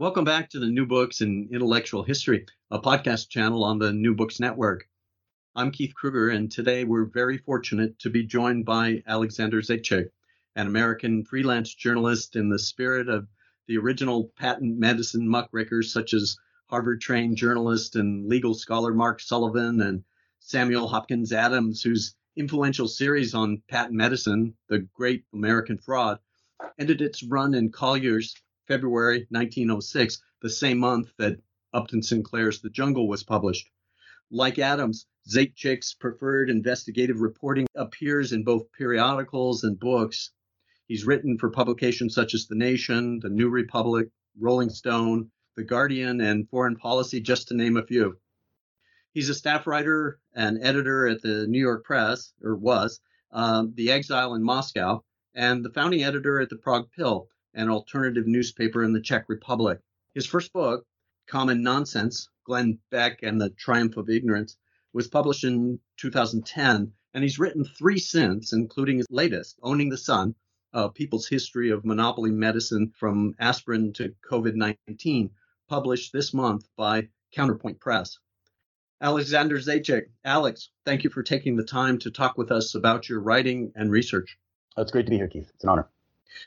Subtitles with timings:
[0.00, 4.14] Welcome back to the New Books in Intellectual History, a podcast channel on the New
[4.14, 4.88] Books Network.
[5.54, 10.08] I'm Keith Kruger, and today we're very fortunate to be joined by Alexander Zaitchik,
[10.56, 13.28] an American freelance journalist in the spirit of
[13.68, 16.38] the original patent medicine muckrakers such as
[16.70, 20.02] Harvard trained journalist and legal scholar Mark Sullivan and
[20.38, 26.20] Samuel Hopkins Adams, whose influential series on patent medicine, The Great American Fraud,
[26.78, 28.34] ended its run in Collier's
[28.70, 31.40] February 1906, the same month that
[31.74, 33.68] Upton Sinclair's The Jungle was published.
[34.30, 40.30] Like Adams, Zaitchik's preferred investigative reporting appears in both periodicals and books.
[40.86, 46.20] He's written for publications such as The Nation, The New Republic, Rolling Stone, The Guardian,
[46.20, 48.18] and Foreign Policy, just to name a few.
[49.12, 53.00] He's a staff writer and editor at the New York Press, or was,
[53.32, 55.02] um, The Exile in Moscow,
[55.34, 59.80] and the founding editor at the Prague Pill, an alternative newspaper in the Czech Republic.
[60.14, 60.86] His first book,
[61.26, 64.56] Common Nonsense Glenn Beck and the Triumph of Ignorance,
[64.92, 70.34] was published in 2010, and he's written three since, including his latest, Owning the Sun,
[70.72, 75.30] a People's History of Monopoly Medicine from Aspirin to COVID 19,
[75.68, 78.18] published this month by Counterpoint Press.
[79.00, 80.10] Alexander Zaitchik.
[80.24, 83.90] Alex, thank you for taking the time to talk with us about your writing and
[83.90, 84.36] research.
[84.76, 85.50] Oh, it's great to be here, Keith.
[85.54, 85.88] It's an honor.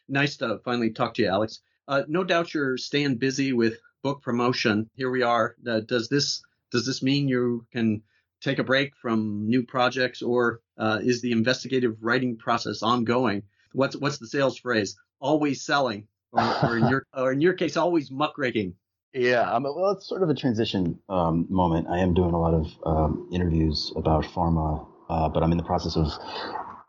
[0.07, 1.61] Nice to finally talk to you, Alex.
[1.87, 4.89] Uh, no doubt you're staying busy with book promotion.
[4.95, 5.55] Here we are.
[5.67, 8.01] Uh, does this does this mean you can
[8.41, 13.43] take a break from new projects, or uh, is the investigative writing process ongoing?
[13.73, 14.95] What's what's the sales phrase?
[15.19, 18.73] Always selling, or, or in your or in your case, always muckraking.
[19.13, 21.87] Yeah, um, well, it's sort of a transition um, moment.
[21.87, 25.63] I am doing a lot of um, interviews about pharma, uh, but I'm in the
[25.63, 26.07] process of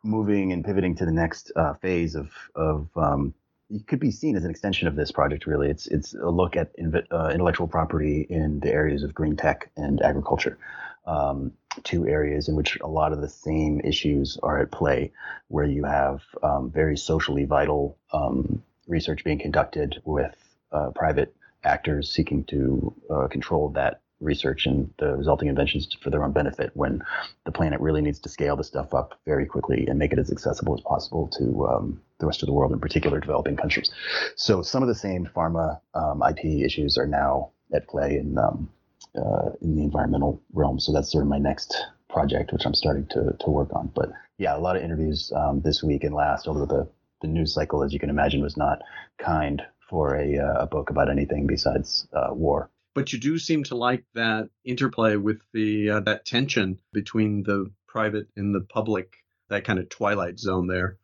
[0.04, 3.34] moving and pivoting to the next uh, phase of of um,
[3.70, 5.46] it could be seen as an extension of this project.
[5.46, 9.36] Really, it's it's a look at inv- uh, intellectual property in the areas of green
[9.36, 10.58] tech and agriculture,
[11.06, 15.12] um, two areas in which a lot of the same issues are at play,
[15.48, 20.36] where you have um, very socially vital um, research being conducted with
[20.72, 26.24] uh, private actors seeking to uh, control that research and the resulting inventions for their
[26.24, 27.02] own benefit when
[27.44, 30.30] the planet really needs to scale this stuff up very quickly and make it as
[30.30, 33.90] accessible as possible to um, the rest of the world, in particular developing countries.
[34.36, 38.70] So some of the same pharma um, IP issues are now at play in um,
[39.16, 40.80] uh, in the environmental realm.
[40.80, 41.76] So that's sort of my next
[42.08, 43.92] project, which I'm starting to to work on.
[43.94, 46.88] But yeah, a lot of interviews um, this week and last, although the
[47.20, 48.82] the news cycle, as you can imagine, was not
[49.18, 53.64] kind for a, uh, a book about anything besides uh, war but you do seem
[53.64, 59.16] to like that interplay with the uh, that tension between the private and the public
[59.48, 60.96] that kind of twilight zone there.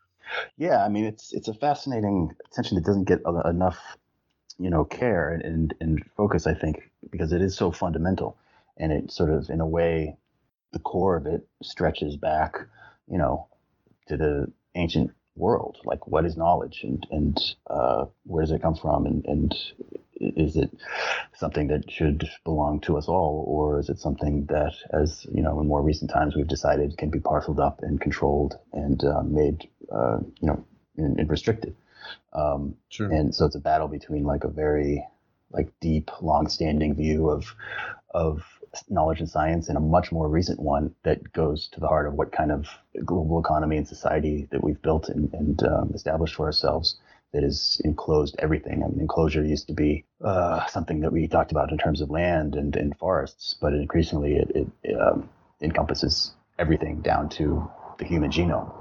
[0.57, 3.79] Yeah i mean it's it's a fascinating tension that doesn't get enough
[4.59, 8.37] you know care and, and, and focus i think because it is so fundamental.
[8.77, 10.17] And it sort of in a way
[10.73, 12.57] the core of it stretches back
[13.11, 13.49] you know
[14.09, 18.77] to the ancient world like what is knowledge and and uh, where does it come
[18.77, 19.55] from and and
[20.21, 20.71] is it
[21.35, 25.59] something that should belong to us all, or is it something that, as you know,
[25.61, 29.69] in more recent times we've decided can be parceled up and controlled and uh, made,
[29.91, 30.65] uh, you know,
[30.97, 31.75] and, and restricted?
[32.33, 33.11] Um, sure.
[33.11, 35.07] And so it's a battle between like a very
[35.51, 37.55] like deep, long-standing view of
[38.11, 38.43] of
[38.89, 42.15] knowledge and science and a much more recent one that goes to the heart of
[42.15, 42.67] what kind of
[43.05, 46.97] global economy and society that we've built and, and um, established for ourselves
[47.33, 48.83] that has enclosed everything.
[48.83, 52.11] I mean, enclosure used to be uh, something that we talked about in terms of
[52.11, 54.51] land and, and forests, but increasingly it,
[54.85, 55.29] it um,
[55.61, 58.73] encompasses everything down to the human genome.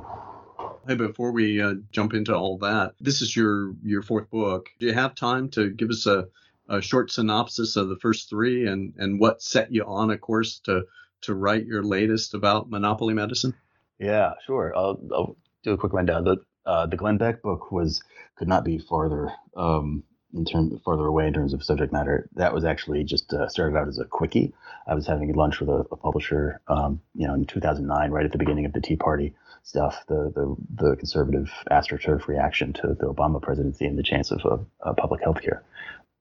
[0.88, 4.69] Hey, before we uh, jump into all that, this is your your fourth book.
[4.80, 6.27] Do you have time to give us a,
[6.69, 10.60] a short synopsis of the first three and and what set you on a course
[10.60, 10.83] to
[11.21, 13.54] to write your latest about monopoly medicine?
[14.00, 14.74] Yeah, sure.
[14.75, 16.24] I'll, I'll do a quick rundown.
[16.24, 18.04] The uh, the Glenn Beck book was
[18.36, 22.30] could not be farther um, in terms farther away in terms of subject matter.
[22.36, 24.54] That was actually just uh, started out as a quickie.
[24.88, 28.31] I was having lunch with a, a publisher, um, you know, in 2009, right at
[28.31, 29.33] the beginning of the Tea Party
[29.63, 34.68] stuff, the the, the conservative astroturf reaction to the Obama presidency and the chance of
[34.81, 35.63] a, public health care.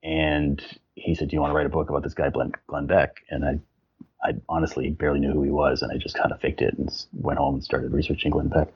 [0.03, 0.63] And
[0.95, 3.17] he said, "Do you want to write a book about this guy, Glenn, Glenn Beck?"
[3.31, 3.59] And I
[4.23, 6.91] I honestly barely knew who he was, and I just kind of faked it and
[7.13, 8.69] went home and started researching Glenn Beck.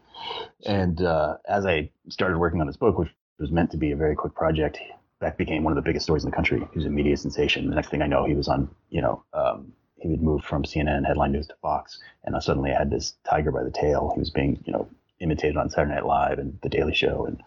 [0.67, 3.09] And uh, as I started working on this book, which
[3.39, 4.79] was meant to be a very quick project,
[5.21, 6.61] Beck became one of the biggest stories in the country.
[6.73, 7.69] He was a media sensation.
[7.69, 10.65] The next thing I know, he was on, you know, um, he would move from
[10.65, 14.13] CNN headline news to Fox, and suddenly I had this tiger by the tail.
[14.15, 14.89] He was being, you know,
[15.23, 17.43] imitated on Saturday Night Live and The Daily Show, and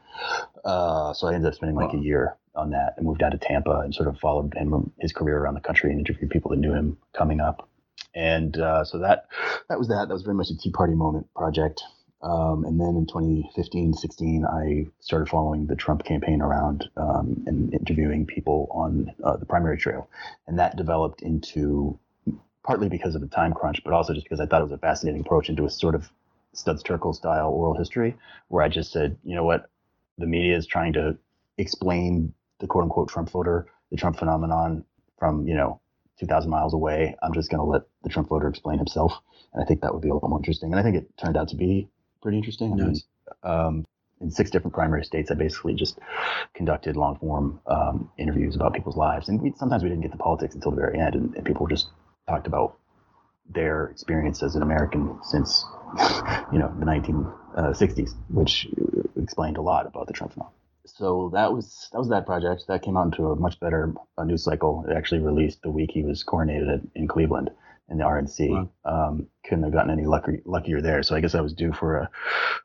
[0.63, 2.00] uh, so I ended up spending like wow.
[2.00, 5.12] a year on that and moved down to Tampa and sort of followed him his
[5.12, 7.68] career around the country and interviewed people that knew him coming up
[8.16, 9.25] and uh, so that
[9.69, 10.07] that was that.
[10.07, 11.83] That was very much a Tea Party moment project.
[12.22, 17.72] Um, and then in 2015, 16, I started following the Trump campaign around um, and
[17.72, 20.10] interviewing people on uh, the primary trail,
[20.48, 22.00] and that developed into
[22.63, 24.80] partly because of the time crunch, but also just because I thought it was a
[24.80, 26.10] fascinating approach into a sort of
[26.55, 28.15] Studs Terkel style oral history,
[28.47, 29.69] where I just said, you know what,
[30.17, 31.17] the media is trying to
[31.57, 34.83] explain the quote unquote Trump voter, the Trump phenomenon
[35.17, 35.79] from you know
[36.19, 37.15] 2,000 miles away.
[37.21, 39.13] I'm just going to let the Trump voter explain himself.
[39.53, 40.71] And I think that would be a little more interesting.
[40.71, 41.89] And I think it turned out to be
[42.21, 42.71] pretty interesting.
[42.71, 42.95] I mean,
[43.43, 43.85] um,
[44.21, 45.99] in six different primary states, I basically just
[46.53, 49.27] conducted long form um, interviews about people's lives.
[49.27, 51.67] And we, sometimes we didn't get to politics until the very end, and, and people
[51.67, 51.89] just
[52.27, 52.77] talked about
[53.50, 55.65] their experience as an American since,
[56.51, 58.68] you know, the 1960s, uh, which
[59.21, 60.56] explained a lot about the Trump phenomenon
[60.86, 62.65] so that was that was that project.
[62.68, 64.86] That came out into a much better a news cycle.
[64.88, 67.50] It actually released the week he was coronated in Cleveland
[67.89, 68.50] in the RNC.
[68.50, 68.69] Wow.
[68.86, 71.03] Um, couldn't have gotten any lucky, luckier there.
[71.03, 72.09] So I guess I was due for a,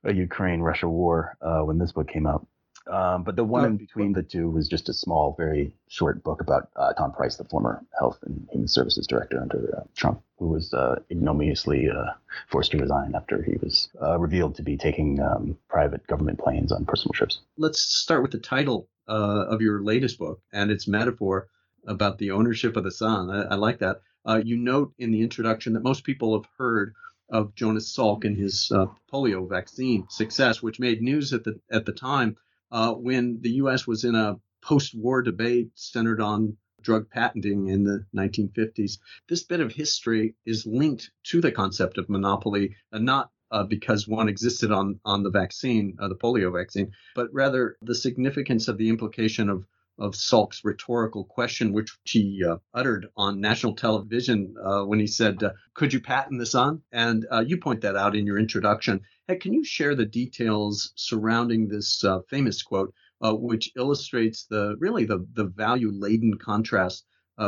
[0.04, 2.46] a Ukraine Russia war uh, when this book came out.
[2.90, 6.40] Um, but the one in between the two was just a small, very short book
[6.40, 10.48] about uh, Tom Price, the former Health and Human Services Director under uh, Trump, who
[10.48, 12.12] was uh, ignominiously uh,
[12.48, 16.72] forced to resign after he was uh, revealed to be taking um, private government planes
[16.72, 17.40] on personal trips.
[17.56, 21.46] Let's start with the title uh, of your latest book and its metaphor
[21.86, 23.30] about the ownership of the sun.
[23.30, 24.02] I, I like that.
[24.44, 26.94] you note in the introduction that most people have heard
[27.30, 28.72] of Jonas Salk and his
[29.12, 32.36] polio vaccine success, which made news at the at the time
[32.70, 33.86] uh, when the U.S.
[33.86, 38.98] was in a post-war debate centered on drug patenting in the 1950s.
[39.28, 44.06] This bit of history is linked to the concept of monopoly, and not uh, because
[44.06, 48.78] one existed on on the vaccine, uh, the polio vaccine, but rather the significance of
[48.78, 49.66] the implication of
[50.00, 55.42] of Salk's rhetorical question, which he uh, uttered on national television uh, when he said,
[55.42, 56.80] uh, Could you patent the sun?
[56.90, 59.02] And uh, you point that out in your introduction.
[59.28, 64.74] Hey, can you share the details surrounding this uh, famous quote, uh, which illustrates the
[64.78, 67.04] really the, the value laden contrast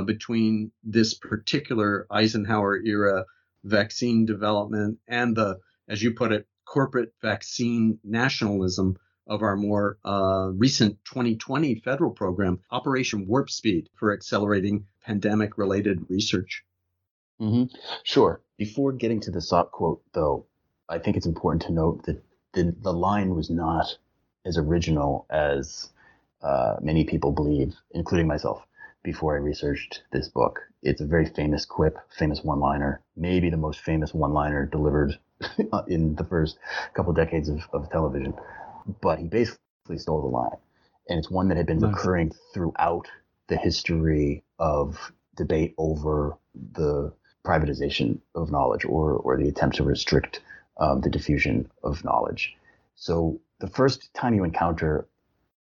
[0.06, 3.26] between this particular Eisenhower era
[3.62, 8.96] vaccine development and the, as you put it, corporate vaccine nationalism
[9.32, 16.04] of our more uh, recent 2020 federal program, Operation Warp Speed, for accelerating pandemic related
[16.10, 16.62] research.
[17.40, 17.74] Mm-hmm.
[18.04, 18.42] Sure.
[18.58, 20.44] Before getting to the Salk quote, though,
[20.86, 23.96] I think it's important to note that the, the line was not
[24.44, 25.88] as original as
[26.42, 28.62] uh, many people believe, including myself,
[29.02, 30.60] before I researched this book.
[30.82, 35.18] It's a very famous quip, famous one liner, maybe the most famous one liner delivered
[35.88, 36.58] in the first
[36.92, 38.34] couple decades of, of television
[39.00, 40.56] but he basically stole the line.
[41.08, 41.94] And it's one that had been nice.
[41.94, 43.08] recurring throughout
[43.48, 46.36] the history of debate over
[46.72, 47.12] the
[47.44, 50.40] privatization of knowledge or, or the attempt to restrict
[50.78, 52.56] um, the diffusion of knowledge.
[52.94, 55.08] So the first time you encounter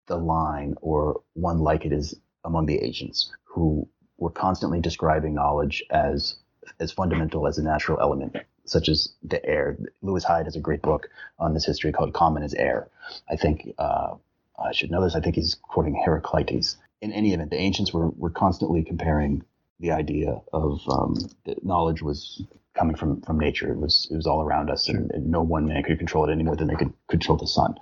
[0.08, 5.84] the line or one like it is among the ancients who were constantly describing knowledge
[5.90, 6.36] as
[6.80, 9.78] as fundamental as a natural element such as the air.
[10.02, 12.88] Lewis Hyde has a great book on this history called Common as Air.
[13.30, 14.16] I think uh,
[14.58, 15.16] I should know this.
[15.16, 16.78] I think he's quoting Heraclitus.
[17.02, 19.44] In any event, the ancients were, were constantly comparing
[19.80, 21.16] the idea of um,
[21.46, 22.42] that knowledge was
[22.74, 23.72] coming from, from nature.
[23.72, 26.32] It was it was all around us, and, and, no one man could control it
[26.32, 27.76] any more than they could control the sun.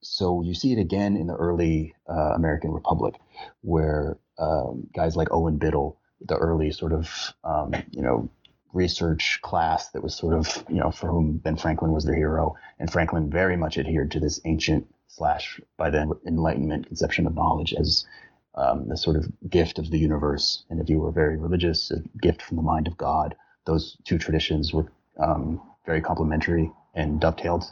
[0.00, 3.14] So you see it again in the early uh, American Republic,
[3.62, 8.28] where um, guys like Owen Biddle, the early sort of um, you know
[8.72, 12.56] research class that was sort of, you know, for whom Ben Franklin was their hero.
[12.78, 17.72] And Franklin very much adhered to this ancient slash, by then, Enlightenment conception of knowledge
[17.74, 18.06] as
[18.54, 20.64] um, the sort of gift of the universe.
[20.70, 23.34] And if you were very religious, a gift from the mind of God.
[23.64, 27.64] Those two traditions were um, very complementary and dovetailed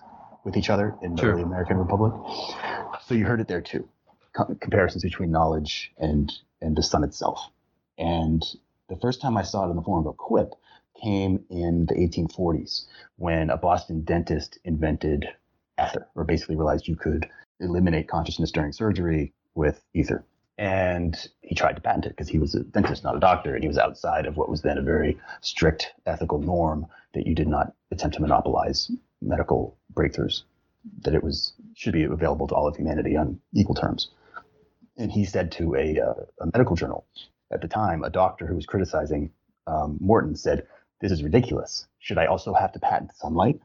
[0.44, 1.32] with each other in the Sure.
[1.32, 2.12] early American Republic.
[3.06, 3.88] So you heard it there too.
[4.34, 7.50] Co- comparisons between knowledge and and the sun itself.
[7.98, 8.42] And
[8.88, 10.54] the first time I saw it in the form of a quip
[11.04, 15.28] came in the 1840s when a Boston dentist invented
[15.78, 17.28] ether, or basically realized you could
[17.60, 20.24] eliminate consciousness during surgery with ether.
[20.56, 23.62] And he tried to patent it because he was a dentist, not a doctor, and
[23.62, 27.48] he was outside of what was then a very strict ethical norm that you did
[27.48, 30.42] not attempt to monopolize medical breakthroughs,
[31.02, 34.10] that it was should be available to all of humanity on equal terms.
[34.96, 37.04] And he said to a, uh, a medical journal
[37.50, 39.32] at the time, a doctor who was criticizing
[39.66, 40.66] um, Morton said,
[41.00, 41.86] "This is ridiculous.
[41.98, 43.60] Should I also have to patent sunlight?"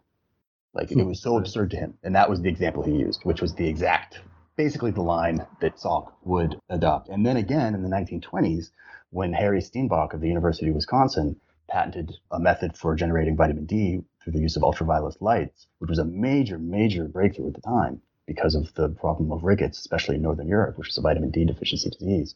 [0.74, 3.24] Like it hmm, was so absurd to him, and that was the example he used,
[3.24, 4.20] which was the exact,
[4.56, 7.10] basically the line that Salk would adopt.
[7.10, 8.72] And then again in the 1920s,
[9.10, 14.04] when Harry Steenbock of the University of Wisconsin patented a method for generating vitamin D
[14.22, 18.02] through the use of ultraviolet lights, which was a major, major breakthrough at the time
[18.26, 21.46] because of the problem of rickets, especially in Northern Europe, which is a vitamin D
[21.46, 22.36] deficiency disease.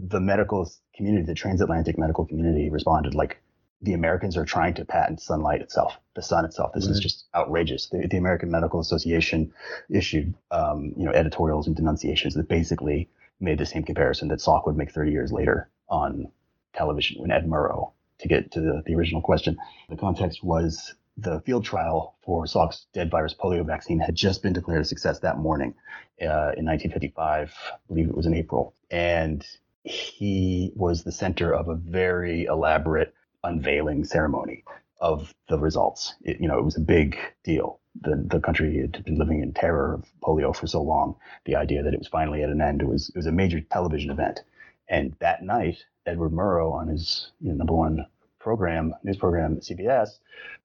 [0.00, 3.42] The medical community, the transatlantic medical community, responded like,
[3.82, 6.72] the Americans are trying to patent sunlight itself, the sun itself.
[6.74, 7.86] This is just outrageous.
[7.86, 9.52] The, the American Medical Association
[9.90, 14.66] issued, um, you know, editorials and denunciations that basically made the same comparison that Salk
[14.66, 16.28] would make 30 years later on
[16.74, 19.58] television when Ed Murrow, to get to the, the original question,
[19.90, 24.52] the context was the field trial for Salk's dead virus polio vaccine had just been
[24.52, 25.74] declared a success that morning
[26.20, 27.54] uh, in 1955.
[27.56, 28.74] I believe it was in April.
[28.90, 29.46] And
[29.82, 33.14] he was the center of a very elaborate
[33.44, 34.64] unveiling ceremony
[35.00, 36.14] of the results.
[36.22, 37.80] It, you know, it was a big deal.
[38.02, 41.16] The, the country had been living in terror of polio for so long.
[41.44, 44.10] The idea that it was finally at an end was it was a major television
[44.10, 44.42] event.
[44.88, 48.06] And that night, Edward Murrow on his you know, number one
[48.38, 50.18] program, news program, CBS,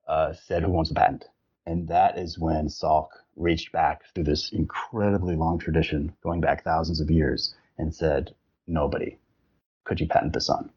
[0.08, 1.25] uh, said, "Who wants a patent?"
[1.66, 7.00] And that is when Salk reached back through this incredibly long tradition, going back thousands
[7.00, 8.36] of years, and said,
[8.68, 9.18] "Nobody.
[9.84, 10.72] Could you patent the sun?"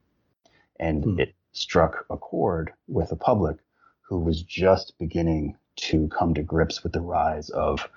[0.81, 1.21] And Hmm.
[1.21, 3.56] it struck a chord with the public
[4.02, 7.88] who was just beginning to come to grips with the rise of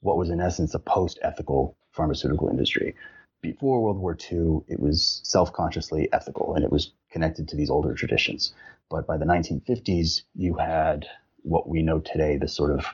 [0.00, 2.94] what was in essence a post-ethical pharmaceutical industry.
[3.42, 7.94] Before World War II, it was self-consciously ethical and it was connected to these older
[7.94, 8.54] traditions.
[8.90, 11.06] But by the 1950s, you had
[11.42, 12.84] what we know today, this sort of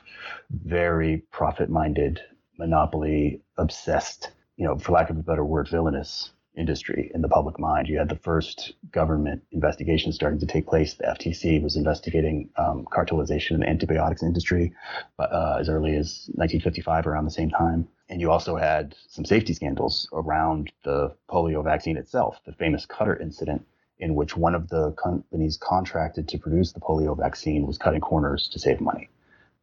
[0.49, 2.21] very profit-minded,
[2.57, 7.59] monopoly obsessed, you know, for lack of a better word, villainous industry in the public
[7.59, 7.87] mind.
[7.87, 10.95] You had the first government investigation starting to take place.
[10.95, 14.73] The FTC was investigating um, cartelization in the antibiotics industry
[15.19, 17.87] uh, as early as 1955, around the same time.
[18.09, 23.15] And you also had some safety scandals around the polio vaccine itself, the famous Cutter
[23.15, 23.65] incident,
[23.99, 28.49] in which one of the companies contracted to produce the polio vaccine was cutting corners
[28.49, 29.09] to save money.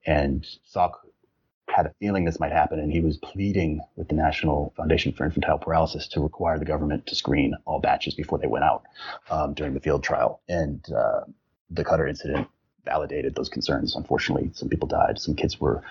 [0.06, 0.92] And Salk
[1.74, 5.24] had a feeling this might happen, and he was pleading with the National Foundation for
[5.24, 8.84] Infantile Paralysis to require the government to screen all batches before they went out
[9.28, 10.40] um, during the field trial.
[10.48, 11.22] And uh,
[11.70, 12.46] the Cutter incident
[12.84, 13.96] validated those concerns.
[13.96, 15.18] Unfortunately, some people died.
[15.18, 15.82] Some kids were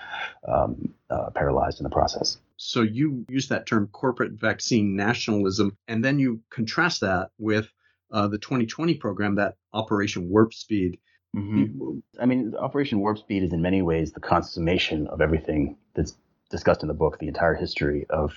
[0.48, 2.38] um, uh, paralyzed in the process.
[2.56, 7.68] So you use that term corporate vaccine nationalism, and then you contrast that with
[8.10, 10.98] uh, the 2020 program, that Operation Warp Speed.
[11.34, 11.98] Mm-hmm.
[12.20, 16.14] I mean, Operation Warp Speed is in many ways the consummation of everything that's
[16.50, 18.32] discussed in the book, the entire history of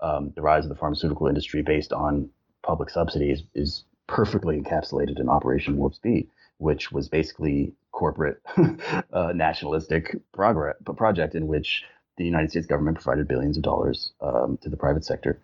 [0.00, 2.28] um, the rise of the pharmaceutical industry based on
[2.62, 6.28] public subsidies is perfectly encapsulated in Operation Warp Speed,
[6.58, 8.40] which was basically corporate
[9.12, 11.84] uh, nationalistic progress, project in which
[12.18, 15.40] the United States government provided billions of dollars um, to the private sector,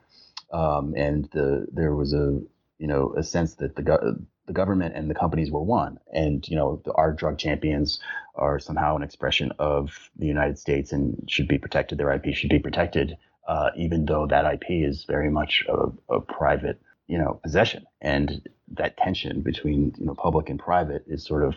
[0.52, 2.40] um, and the, there was a
[2.78, 6.56] you know a sense that the the government and the companies were one, and you
[6.56, 8.00] know our drug champions
[8.34, 11.99] are somehow an expression of the United States and should be protected.
[11.99, 16.20] Their IP should be protected, uh, even though that IP is very much a, a
[16.20, 21.44] private you know possession, and that tension between you know public and private is sort
[21.44, 21.54] of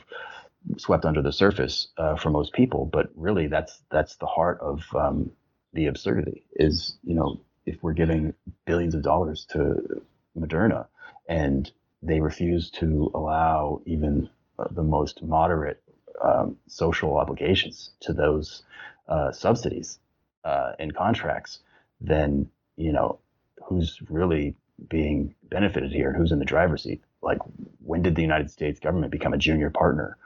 [0.78, 2.86] swept under the surface uh, for most people.
[2.86, 5.32] But really, that's that's the heart of um,
[5.74, 6.46] the absurdity.
[6.54, 8.34] Is you know if we're giving
[8.66, 10.04] billions of dollars to
[10.38, 10.88] Moderna
[11.28, 11.72] and
[12.06, 15.82] they refuse to allow even uh, the most moderate
[16.24, 18.64] um, social obligations to those
[19.08, 20.00] uh, subsidies
[20.44, 21.60] uh, and contracts,
[22.00, 23.20] then you know
[23.64, 24.56] who's really
[24.90, 27.02] being benefited here, and who's in the driver's seat.
[27.22, 27.40] Like,
[27.84, 30.18] when did the United States government become a junior partner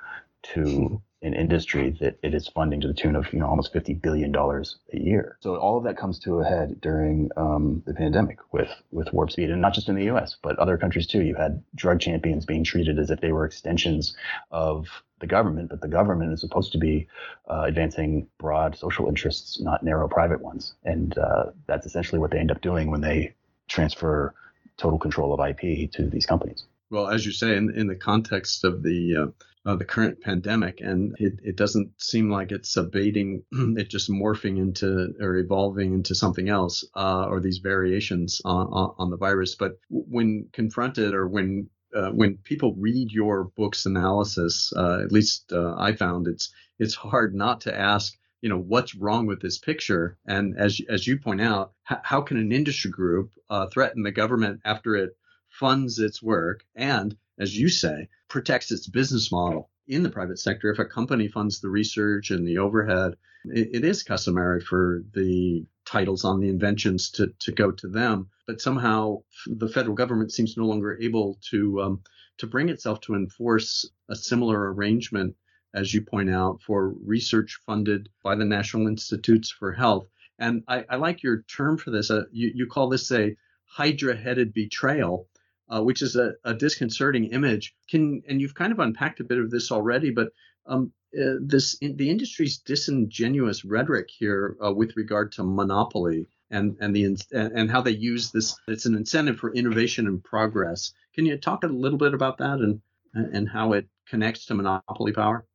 [0.53, 3.93] to an industry that it is funding to the tune of you know almost fifty
[3.93, 5.37] billion dollars a year.
[5.41, 9.31] So all of that comes to a head during um, the pandemic with with warp
[9.31, 10.37] speed, and not just in the U.S.
[10.41, 11.21] but other countries too.
[11.21, 14.15] You had drug champions being treated as if they were extensions
[14.51, 14.87] of
[15.19, 17.07] the government, but the government is supposed to be
[17.49, 22.39] uh, advancing broad social interests, not narrow private ones, and uh, that's essentially what they
[22.39, 23.33] end up doing when they
[23.67, 24.33] transfer
[24.77, 26.65] total control of IP to these companies.
[26.89, 30.79] Well, as you say, in, in the context of the uh, uh, the current pandemic,
[30.81, 36.15] and it, it doesn't seem like it's abating, it just morphing into or evolving into
[36.15, 39.55] something else, uh, or these variations on, on, the virus.
[39.55, 45.51] But when confronted or when uh, when people read your book's analysis, uh, at least
[45.51, 49.57] uh, I found it's it's hard not to ask, you know, what's wrong with this
[49.57, 50.17] picture?
[50.25, 54.11] And as as you point out, h- how can an industry group uh, threaten the
[54.11, 55.17] government after it
[55.49, 60.71] funds its work and, as you say, protects its business model in the private sector.
[60.71, 65.65] If a company funds the research and the overhead, it, it is customary for the
[65.85, 68.29] titles on the inventions to, to go to them.
[68.45, 72.01] But somehow the federal government seems no longer able to um,
[72.37, 75.35] to bring itself to enforce a similar arrangement,
[75.73, 80.07] as you point out, for research funded by the National Institutes for Health.
[80.39, 82.09] And I, I like your term for this.
[82.09, 85.27] Uh, you, you call this a hydra-headed betrayal
[85.69, 87.75] uh, which is a, a, disconcerting image.
[87.89, 90.29] Can and you've kind of unpacked a bit of this already, but
[90.65, 96.77] um, uh, this in, the industry's disingenuous rhetoric here uh, with regard to monopoly and
[96.79, 98.55] and the and how they use this.
[98.67, 100.93] It's an incentive for innovation and progress.
[101.13, 102.81] Can you talk a little bit about that and
[103.13, 105.45] and how it connects to monopoly power?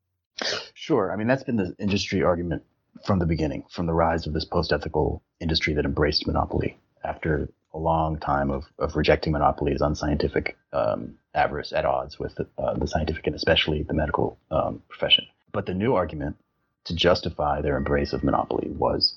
[0.75, 1.12] Sure.
[1.12, 2.62] I mean that's been the industry argument
[3.04, 7.78] from the beginning, from the rise of this post-ethical industry that embraced monopoly after a
[7.78, 12.87] long time of, of rejecting monopolies unscientific um, avarice at odds with the, uh, the,
[12.87, 15.26] scientific and especially the medical um, profession.
[15.52, 16.37] But the new argument
[16.85, 19.16] to justify their embrace of monopoly was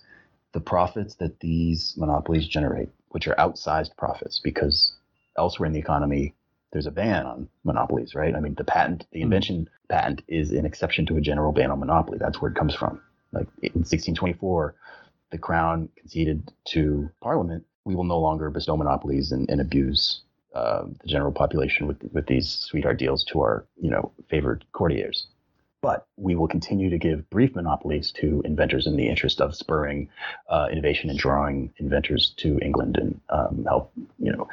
[0.54, 4.94] the profits that these monopolies generate, which are outsized profits, because
[5.38, 6.34] elsewhere in the economy,
[6.72, 8.36] there's a ban on monopolies, right?
[8.36, 9.26] I mean, the patent, the hmm.
[9.26, 9.94] invention mm-hmm.
[9.94, 12.18] patent is an exception to a general ban on monopoly.
[12.20, 13.02] That's where it comes from.
[13.32, 14.74] Like in 1624,
[15.32, 20.22] the crown conceded to Parliament we will no longer bestow monopolies and, and abuse
[20.54, 25.28] uh, the general population with with these sweetheart deals to our you know favored courtiers.
[25.82, 30.10] But we will continue to give brief monopolies to inventors in the interest of spurring
[30.50, 34.48] uh, innovation and drawing inventors to England and um, help you know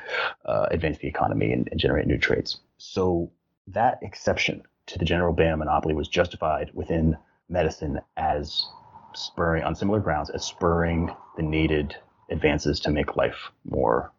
[0.45, 2.61] uh, advance the economy and, and generate new trades.
[2.79, 3.31] So
[3.67, 7.17] that exception to the general ban on monopoly was justified within
[7.49, 8.67] medicine as
[9.15, 11.97] spurring on similar grounds as spurring the needed
[12.35, 14.13] advances to make life more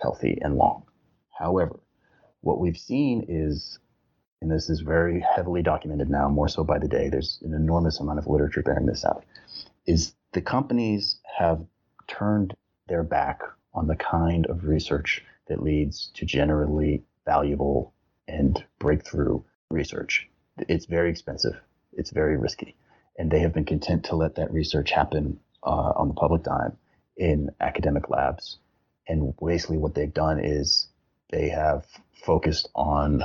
[0.00, 0.82] healthy and long.
[1.38, 1.78] However,
[2.40, 3.78] what we've seen is,
[4.40, 8.00] and this is very heavily documented now, more so by the day, there's an enormous
[8.00, 9.24] amount of literature bearing this out,
[9.86, 11.60] is the companies have
[12.08, 12.54] turned
[12.88, 13.40] their back
[13.74, 17.92] on the kind of research that leads to generally valuable
[18.26, 20.28] and breakthrough research.
[20.68, 21.60] It's very expensive.
[21.92, 22.74] It's very risky.
[23.18, 26.76] And they have been content to let that research happen uh, on the public dime
[27.18, 28.58] in academic labs.
[29.06, 30.88] And basically, what they've done is
[31.30, 31.84] they have
[32.24, 33.24] focused on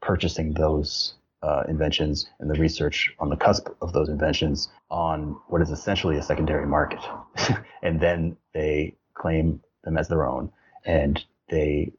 [0.00, 5.60] purchasing those uh, inventions and the research on the cusp of those inventions on what
[5.60, 7.00] is essentially a secondary market.
[7.82, 10.50] and then they claim them as their own
[10.84, 11.92] and they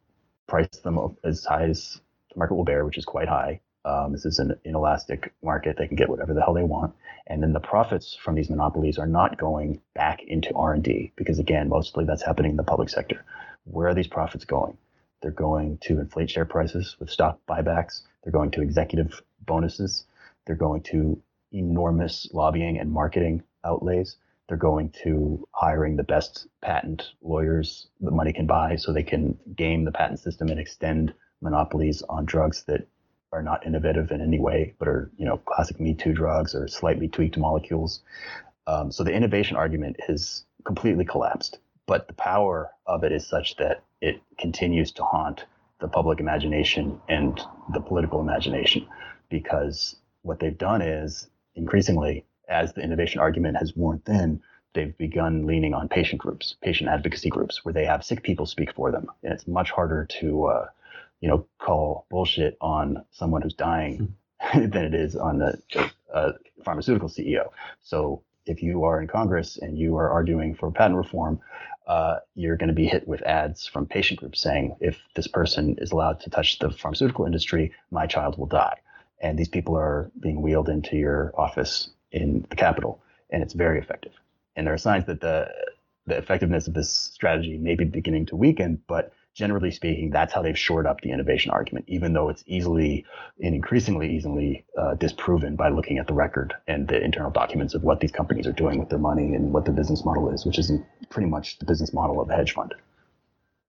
[0.47, 3.60] price them as high as the market will bear, which is quite high.
[3.86, 6.93] Um, this is an inelastic market; they can get whatever the hell they want,
[7.28, 11.69] and then the profits from these monopolies are not going back into R&D because, again,
[11.69, 13.24] mostly that's happening in the public sector.
[13.65, 14.78] Where are these profits going?
[15.21, 18.02] They're going to inflate share prices with stock buybacks.
[18.24, 20.06] They're going to executive bonuses.
[20.45, 21.21] They're going to
[21.52, 24.17] enormous lobbying and marketing outlays.
[24.48, 29.38] They're going to hiring the best patent lawyers that money can buy so they can
[29.56, 32.88] game the patent system and extend monopolies on drugs that
[33.36, 36.67] are not innovative in any way, but are you know classic Me Too drugs or
[36.67, 38.02] slightly tweaked molecules.
[38.65, 43.58] Um, so the innovation argument has completely collapsed, but the power of it is such
[43.58, 45.45] that it continues to haunt
[45.80, 47.39] the public imagination and
[47.74, 48.88] the political imagination,
[49.30, 54.41] because what they've done is increasingly, as the innovation argument has worn thin,
[54.74, 58.74] they've begun leaning on patient groups, patient advocacy groups, where they have sick people speak
[58.74, 60.65] for them, and it's much harder to uh,
[61.21, 64.60] you know, call bullshit on someone who's dying hmm.
[64.69, 65.62] than it is on the,
[66.63, 67.49] pharmaceutical CEO.
[67.84, 71.39] So if you are in Congress and you are arguing for patent reform,
[71.88, 75.75] uh, you're going to be hit with ads from patient groups saying, if this person
[75.78, 78.78] is allowed to touch the pharmaceutical industry, my child will die.
[79.21, 83.80] And these people are being wheeled into your office in the Capitol, and it's very
[83.80, 84.13] effective.
[84.56, 85.51] And there are signs that the
[86.08, 90.41] the effectiveness of this strategy may be beginning to weaken, but generally speaking, that's how
[90.41, 93.06] they've shored up the innovation argument, even though it's easily
[93.39, 97.84] and increasingly easily uh, disproven by looking at the record and the internal documents of
[97.84, 100.58] what these companies are doing with their money and what their business model is, which
[100.58, 100.71] is
[101.10, 102.74] pretty much the business model of a hedge fund.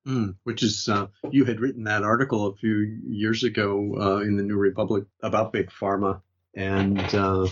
[0.07, 4.37] Mm, which is, uh, you had written that article a few years ago uh, in
[4.37, 6.21] the New Republic about big pharma.
[6.55, 7.49] And uh,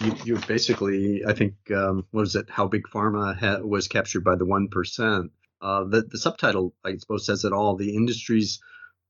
[0.00, 4.34] you, you, basically, I think, um, was it, how big pharma ha- was captured by
[4.34, 5.30] the 1%.
[5.62, 7.76] Uh, the, the subtitle, I suppose, says it all.
[7.76, 8.60] The industry's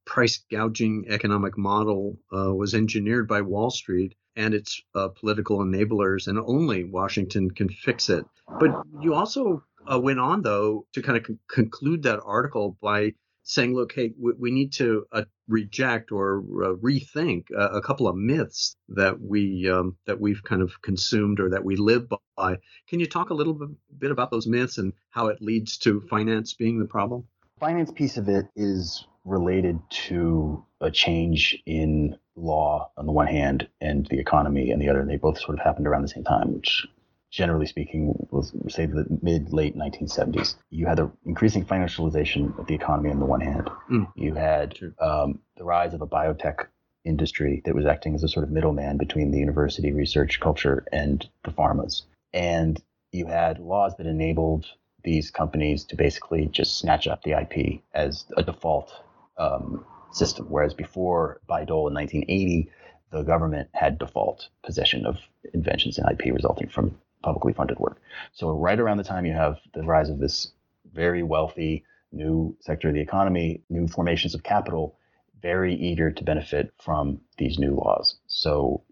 [0.05, 6.27] price gouging economic model uh, was engineered by Wall Street and its uh, political enablers,
[6.27, 8.25] and only Washington can fix it.
[8.61, 13.13] But you also uh, went on, though, to kind of con- conclude that article by
[13.43, 18.17] saying, look, hey, we, we need to uh, reject or uh, rethink a, couple of
[18.17, 22.57] myths that we um, that we've kind of consumed or that we live by.
[22.89, 23.59] Can you talk a little
[23.99, 27.25] bit about those myths and how it leads to finance being the problem?
[27.59, 33.69] Finance piece of it is related to a change in law on the one hand
[33.81, 35.01] and the economy on the other.
[35.01, 36.87] And they both sort of happened around the same time, which
[37.33, 40.55] generally speaking, was say the mid late 1970s.
[40.71, 43.71] You had the increasing financialization of the economy on the one hand.
[43.91, 44.13] Mm.
[44.15, 46.67] You had um, the rise of a biotech
[47.05, 51.27] industry that was acting as a sort of middleman between the university research culture and
[51.45, 52.03] the pharmas.
[52.35, 52.81] And
[53.13, 54.67] you had laws that enabled
[55.03, 58.93] these companies to basically just snatch up the IP as a default
[59.39, 60.47] um, system.
[60.49, 62.71] Whereas before Bayh-Dole in 1980,
[63.11, 65.19] the government had default possession of
[65.53, 68.01] inventions and IP resulting from publicly funded work.
[68.33, 70.53] So right around the time you have the rise of this
[70.93, 74.97] very wealthy new sector of the economy, new formations of capital,
[75.41, 78.17] very eager to benefit from these new laws.
[78.27, 78.83] So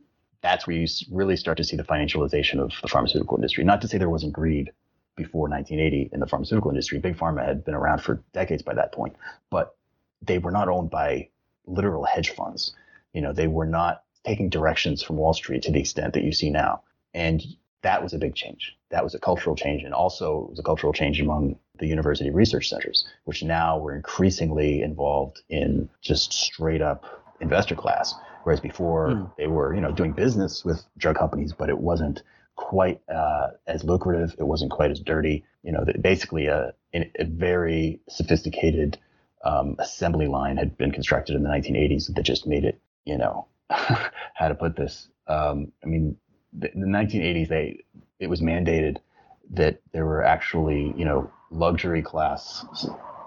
[0.43, 3.63] that's where you really start to see the financialization of the pharmaceutical industry.
[3.63, 4.71] Not to say there wasn't greed
[5.17, 6.99] before 1980 in the pharmaceutical industry.
[6.99, 9.17] Big pharma had been around for decades by that point,
[9.51, 9.77] but
[10.23, 11.29] they were not owned by
[11.67, 12.75] literal hedge funds.
[13.13, 16.33] You know, they were not taking directions from Wall Street to the extent that you
[16.33, 16.83] see now.
[17.13, 17.43] And
[17.83, 18.77] that was a big change.
[18.91, 19.83] That was a cultural change.
[19.83, 23.95] And also it was a cultural change among the university research centers, which now were
[23.95, 27.05] increasingly involved in just straight up
[27.41, 28.15] investor class.
[28.45, 29.37] Whereas before mm.
[29.37, 32.23] they were, you know, doing business with drug companies, but it wasn't
[32.57, 34.35] quite uh, as lucrative.
[34.39, 35.45] It wasn't quite as dirty.
[35.63, 38.99] You know, basically a, a very sophisticated
[39.45, 43.47] um, assembly line had been constructed in the 1980s that just made it, you know,
[43.71, 45.09] how to put this.
[45.27, 46.17] Um, I mean,
[46.53, 47.85] in the 1980s, they
[48.19, 48.99] it was mandated
[49.51, 52.65] that there were actually, you know, luxury class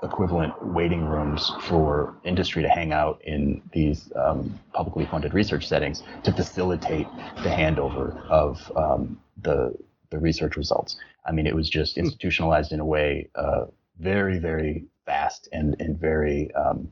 [0.04, 6.04] equivalent waiting rooms for industry to hang out in these um, publicly funded research settings
[6.24, 7.08] to facilitate
[7.38, 9.74] the handover of um, the
[10.10, 10.98] the research results.
[11.26, 13.66] I mean, it was just institutionalized in a way uh,
[14.00, 16.92] very, very fast and and very um,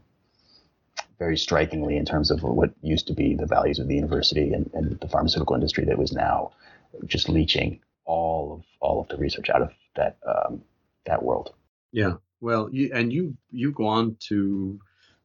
[1.21, 4.67] very strikingly in terms of what used to be the values of the university and,
[4.73, 6.49] and the pharmaceutical industry that was now
[7.05, 10.63] just leeching all of all of the research out of that um,
[11.05, 11.53] that world.
[11.91, 14.79] Yeah, well, you, and you you go on to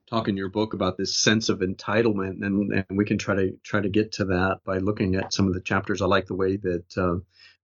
[0.09, 3.53] talk in your book about this sense of entitlement, and, and we can try to
[3.63, 6.01] try to get to that by looking at some of the chapters.
[6.01, 7.17] I like the way that uh,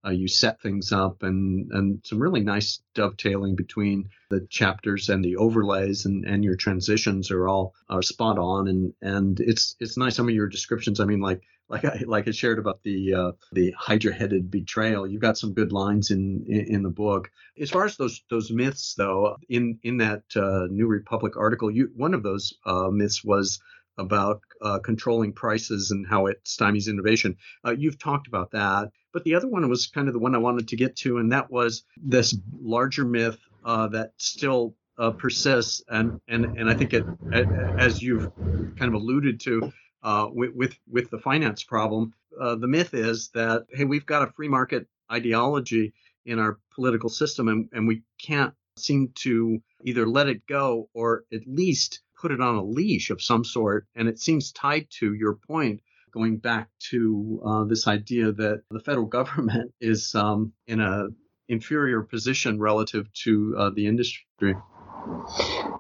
[0.05, 5.25] uh, you set things up and and some really nice dovetailing between the chapters and
[5.25, 9.97] the overlays and, and your transitions are all are spot on and and it's it's
[9.97, 13.15] nice some of your descriptions I mean like like I like I shared about the
[13.15, 17.31] uh, the hydra headed betrayal you've got some good lines in, in, in the book
[17.61, 21.91] as far as those those myths though in in that uh, New Republic article you
[21.97, 23.61] one of those uh, myths was
[23.99, 27.37] about uh, controlling prices and how it stymies innovation.
[27.65, 28.91] Uh, you've talked about that.
[29.13, 31.33] But the other one was kind of the one I wanted to get to, and
[31.33, 35.83] that was this larger myth uh, that still uh, persists.
[35.89, 39.71] And, and, and I think it, as you've kind of alluded to
[40.03, 44.23] uh, with, with, with, the finance problem, uh, the myth is that, hey, we've got
[44.23, 45.93] a free market ideology
[46.25, 51.25] in our political system, and, and we can't seem to either let it go or
[51.33, 53.87] at least put it on a leash of some sort.
[53.95, 55.81] And it seems tied to your point,
[56.13, 61.09] going back to uh, this idea that the federal government is um, in a
[61.49, 64.55] inferior position relative to uh, the industry.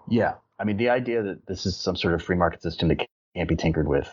[0.08, 3.06] Yeah, I mean the idea that this is some sort of free market system that
[3.34, 4.08] can't be tinkered with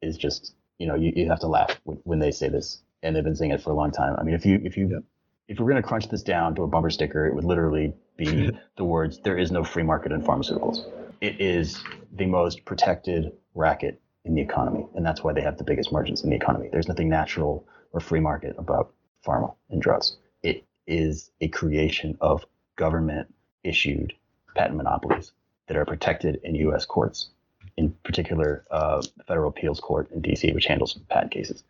[0.00, 3.14] is just you know you, you have to laugh when, when they say this, and
[3.14, 4.16] they've been saying it for a long time.
[4.18, 5.02] I mean if you if you
[5.48, 8.50] if we're going to crunch this down to a bumper sticker, it would literally be
[8.76, 10.86] the words, there is no free market in pharmaceuticals.
[11.20, 11.82] It is
[12.12, 14.86] the most protected racket in the economy.
[14.94, 16.68] And that's why they have the biggest margins in the economy.
[16.70, 18.94] There's nothing natural or free market about
[19.26, 20.16] pharma and drugs.
[20.42, 22.44] It is a creation of
[22.76, 23.32] government
[23.62, 24.14] issued
[24.54, 25.32] patent monopolies
[25.66, 26.84] that are protected in U.S.
[26.84, 27.30] courts,
[27.76, 31.64] in particular, uh, the Federal Appeals Court in D.C., which handles patent cases.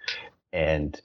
[0.53, 1.01] And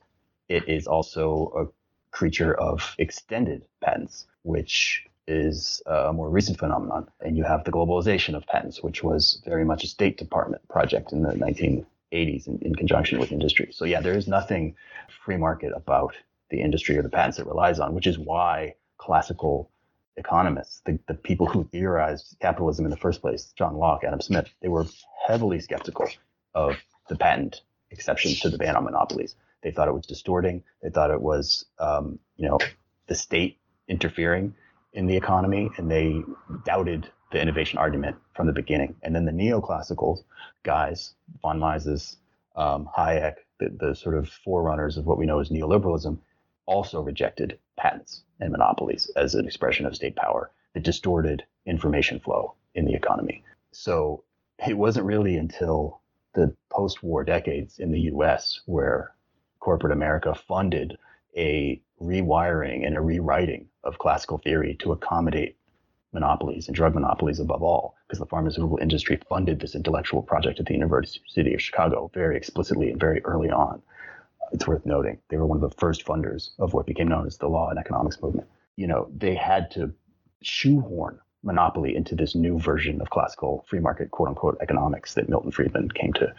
[0.49, 7.07] it is also a creature of extended patents, which is a more recent phenomenon.
[7.21, 11.11] And you have the globalization of patents, which was very much a State Department project
[11.11, 13.69] in the 1980s in, in conjunction with industry.
[13.71, 14.75] So, yeah, there is nothing
[15.23, 16.15] free market about
[16.49, 19.69] the industry or the patents it relies on, which is why classical
[20.17, 24.49] economists, the, the people who theorized capitalism in the first place, John Locke, Adam Smith,
[24.61, 24.85] they were
[25.27, 26.09] heavily skeptical
[26.53, 26.75] of
[27.07, 29.35] the patent exception to the ban on monopolies.
[29.61, 30.63] They thought it was distorting.
[30.81, 32.59] They thought it was, um, you know,
[33.07, 34.53] the state interfering
[34.93, 36.21] in the economy, and they
[36.65, 38.95] doubted the innovation argument from the beginning.
[39.03, 40.23] And then the neoclassical
[40.63, 42.17] guys, von Mises,
[42.55, 46.17] um, Hayek, the, the sort of forerunners of what we know as neoliberalism,
[46.65, 52.55] also rejected patents and monopolies as an expression of state power that distorted information flow
[52.75, 53.43] in the economy.
[53.71, 54.23] So
[54.67, 56.01] it wasn't really until
[56.33, 59.13] the post war decades in the US where
[59.59, 60.97] corporate America funded
[61.35, 65.57] a rewiring and a rewriting of classical theory to accommodate
[66.13, 70.65] monopolies and drug monopolies above all, because the pharmaceutical industry funded this intellectual project at
[70.65, 73.81] the University of Chicago very explicitly and very early on.
[74.51, 77.37] It's worth noting they were one of the first funders of what became known as
[77.37, 78.47] the law and economics movement.
[78.75, 79.93] You know, they had to
[80.41, 85.51] shoehorn monopoly into this new version of classical free market, quote unquote, economics that Milton
[85.51, 86.33] Friedman came to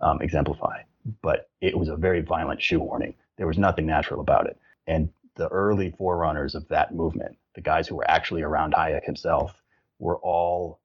[0.00, 0.82] um, exemplify.
[1.22, 3.14] But it was a very violent shoehorning.
[3.36, 4.58] There was nothing natural about it.
[4.86, 9.60] And the early forerunners of that movement, the guys who were actually around Hayek himself,
[9.98, 10.80] were all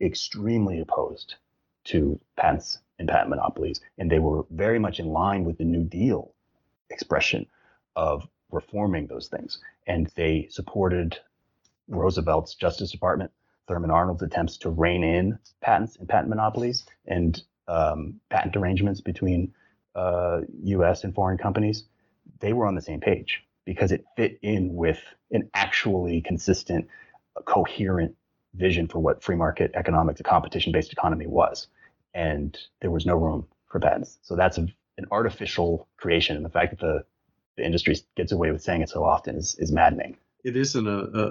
[0.00, 1.36] extremely opposed
[1.84, 3.80] to patents and patent monopolies.
[3.98, 6.32] And they were very much in line with the New Deal
[6.90, 7.46] expression
[7.96, 9.58] of reforming those things.
[9.86, 11.18] And they supported
[11.88, 13.32] Roosevelt's Justice Department,
[13.66, 19.54] Thurman Arnold's attempts to rein in patents and patent monopolies and um, patent arrangements between
[19.94, 21.02] uh, U.S.
[21.02, 21.84] and foreign companies.
[22.40, 26.88] They were on the same page because it fit in with an actually consistent,
[27.44, 28.14] coherent
[28.54, 31.68] vision for what free market economics, a competition based economy was.
[32.14, 34.18] And there was no room for patents.
[34.22, 34.66] So that's a,
[34.98, 36.36] an artificial creation.
[36.36, 37.04] And the fact that the,
[37.56, 40.16] the industry gets away with saying it so often is, is maddening.
[40.42, 40.86] It is an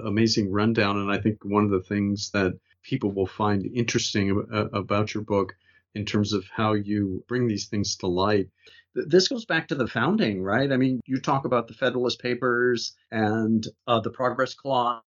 [0.05, 0.97] amazing rundown.
[0.97, 5.55] And I think one of the things that people will find interesting about your book
[5.95, 8.49] in terms of how you bring these things to light
[8.93, 10.71] this goes back to the founding, right?
[10.71, 15.01] I mean, you talk about the Federalist Papers and uh, the Progress Clause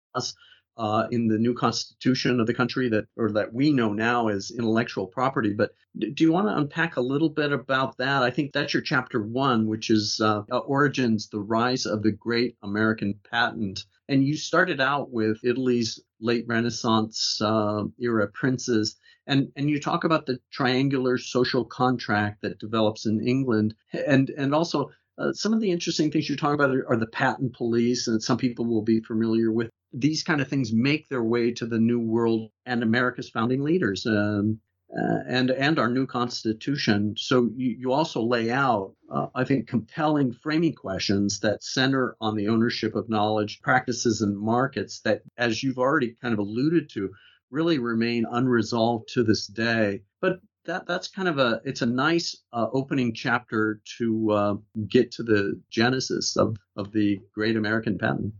[0.76, 4.50] uh, in the new Constitution of the country that, or that we know now as
[4.50, 5.52] intellectual property.
[5.52, 8.22] But do you want to unpack a little bit about that?
[8.22, 12.56] I think that's your chapter one, which is uh, Origins: The Rise of the Great
[12.62, 13.84] American Patent.
[14.08, 20.04] And you started out with Italy's late Renaissance uh, era princes and and you talk
[20.04, 25.60] about the triangular social contract that develops in England, and and also uh, some of
[25.60, 28.82] the interesting things you talk about are, are, the patent police, and some people will
[28.82, 30.72] be familiar with these kind of things.
[30.72, 34.06] Make their way to the New World and America's founding leaders.
[34.06, 34.60] Um,
[34.94, 37.14] uh, and and our new constitution.
[37.16, 42.36] So you, you also lay out, uh, I think, compelling framing questions that center on
[42.36, 47.10] the ownership of knowledge, practices, and markets that, as you've already kind of alluded to,
[47.50, 50.02] really remain unresolved to this day.
[50.20, 54.54] But that that's kind of a it's a nice uh, opening chapter to uh,
[54.88, 58.34] get to the genesis of of the Great American Patent.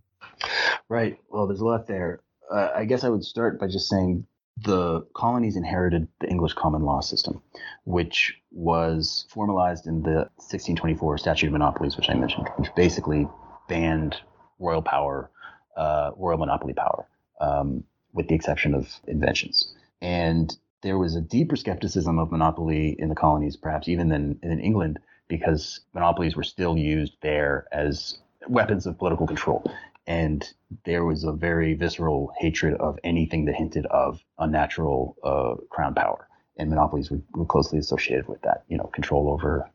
[0.89, 1.19] Right.
[1.29, 2.21] Well, there's a lot there.
[2.51, 4.27] Uh, I guess I would start by just saying
[4.59, 7.43] the colonies inherited the English common law system,
[7.85, 13.29] which was formalized in the 1624 Statute of Monopolies, which I mentioned, which basically
[13.69, 14.17] banned
[14.59, 15.31] royal power,
[15.77, 17.07] uh, royal monopoly power.
[17.41, 19.75] Um, with the exception of inventions.
[20.01, 24.61] And there was a deeper skepticism of monopoly in the colonies, perhaps even than in
[24.61, 29.65] England, because monopolies were still used there as weapons of political control.
[30.07, 30.47] And
[30.85, 36.29] there was a very visceral hatred of anything that hinted of unnatural uh, crown power.
[36.57, 39.71] And monopolies were, closely associated with that, you know, control over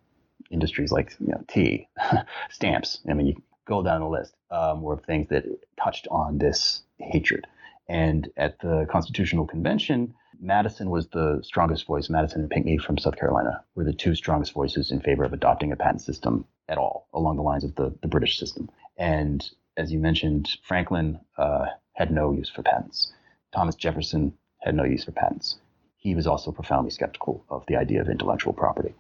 [0.52, 1.88] industries like you know, tea,
[2.50, 3.00] stamps.
[3.10, 5.46] I mean, you go down the list um, were things that
[5.82, 7.46] touched on this hatred.
[7.90, 12.10] And at the Constitutional Convention, Madison was the strongest voice.
[12.10, 15.72] Madison and Pinckney from South Carolina were the two strongest voices in favor of adopting
[15.72, 18.70] a patent system at all, along the lines of the, the British system.
[18.98, 23.14] And as you mentioned, Franklin uh, had no use for patents.
[23.54, 25.58] Thomas Jefferson had no use for patents.
[25.98, 28.94] He was also profoundly skeptical of the idea of intellectual property,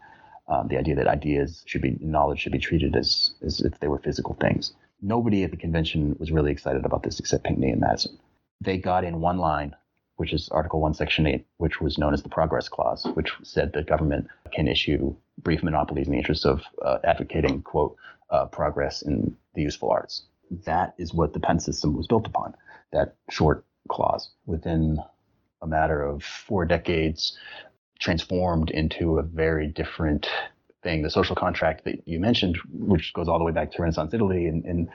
[0.48, 3.88] um, the idea that ideas should be, knowledge should be treated as, as if they
[3.88, 4.74] were physical things.
[5.02, 8.18] Nobody at the convention was really excited about this except Pinckney and Madison.
[8.62, 9.76] They got in one line,
[10.16, 13.74] which is Article 1, Section 8, which was known as the Progress Clause, which said
[13.74, 17.96] the government can issue brief monopolies in the interest of uh, advocating, quote,
[18.32, 20.24] uh, progress in the useful arts.
[20.66, 22.56] That is what the patent system was built upon,
[22.92, 24.30] that short clause.
[24.46, 25.00] Within
[25.62, 27.38] a matter of four decades,
[28.00, 30.28] transformed into a very different
[30.84, 31.02] thing.
[31.02, 34.46] The social contract that you mentioned, which goes all the way back to Renaissance Italy
[34.46, 34.90] and and,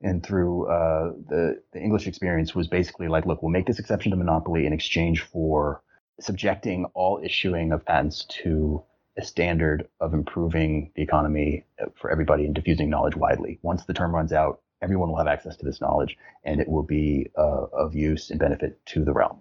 [0.00, 4.10] and through uh, the, the English experience, was basically like, look, we'll make this exception
[4.10, 5.82] to monopoly in exchange for
[6.20, 8.82] subjecting all issuing of patents to
[9.16, 11.64] a standard of improving the economy
[11.94, 13.58] for everybody and diffusing knowledge widely.
[13.62, 16.82] Once the term runs out, everyone will have access to this knowledge and it will
[16.82, 19.40] be uh, of use and benefit to the realm.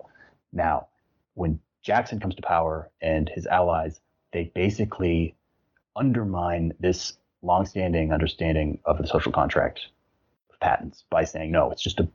[0.53, 0.87] Now,
[1.33, 3.99] when Jackson comes to power and his allies,
[4.31, 5.35] they basically
[5.97, 9.87] undermine this longstanding understanding of the social contract
[10.49, 12.07] of patents by saying, no, it's just a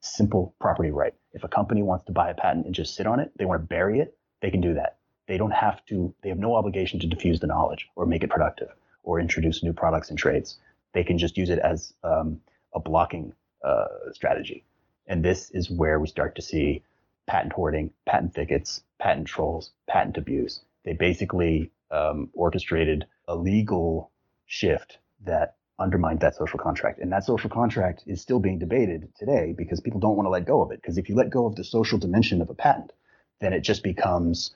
[0.00, 1.14] simple property right.
[1.32, 3.60] If a company wants to buy a patent and just sit on it, they want
[3.60, 4.98] to bury it, they can do that.
[5.26, 8.30] They don't have to, they have no obligation to diffuse the knowledge or make it
[8.30, 8.68] productive
[9.02, 10.58] or introduce new products and trades.
[10.94, 12.40] They can just use it as um,
[12.76, 13.32] a blocking
[13.64, 14.62] uh, strategy.
[15.08, 16.82] And this is where we start to see
[17.26, 20.60] patent hoarding, patent thickets, patent trolls, patent abuse.
[20.84, 24.10] They basically um, orchestrated a legal
[24.46, 27.00] shift that undermined that social contract.
[27.00, 30.46] And that social contract is still being debated today because people don't want to let
[30.46, 30.80] go of it.
[30.80, 32.92] Because if you let go of the social dimension of a patent,
[33.40, 34.54] then it just becomes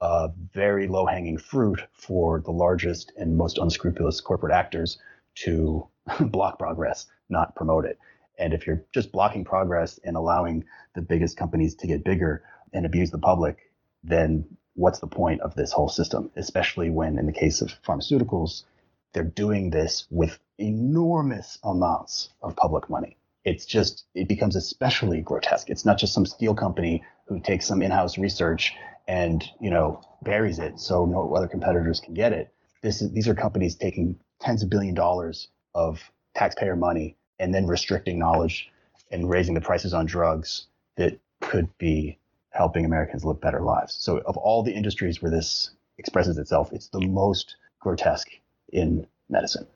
[0.00, 4.98] a very low hanging fruit for the largest and most unscrupulous corporate actors
[5.34, 5.86] to
[6.20, 7.98] block progress, not promote it.
[8.38, 12.86] And if you're just blocking progress and allowing the biggest companies to get bigger and
[12.86, 13.70] abuse the public,
[14.02, 16.30] then what's the point of this whole system?
[16.36, 18.64] Especially when, in the case of pharmaceuticals,
[19.12, 23.16] they're doing this with enormous amounts of public money.
[23.44, 25.68] It's just, it becomes especially grotesque.
[25.68, 28.72] It's not just some steel company who takes some in-house research
[29.06, 32.54] and, you know, buries it so no other competitors can get it.
[32.82, 36.00] This is, these are companies taking tens of billion dollars of
[36.34, 38.70] taxpayer money and then restricting knowledge
[39.10, 42.18] and raising the prices on drugs that could be
[42.50, 43.94] helping Americans live better lives.
[43.94, 48.30] So, of all the industries where this expresses itself, it's the most grotesque
[48.72, 49.66] in medicine.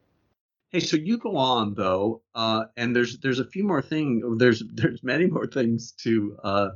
[0.69, 4.25] Hey, so you go on though, uh, and there's there's a few more things.
[4.39, 6.69] There's there's many more things to uh,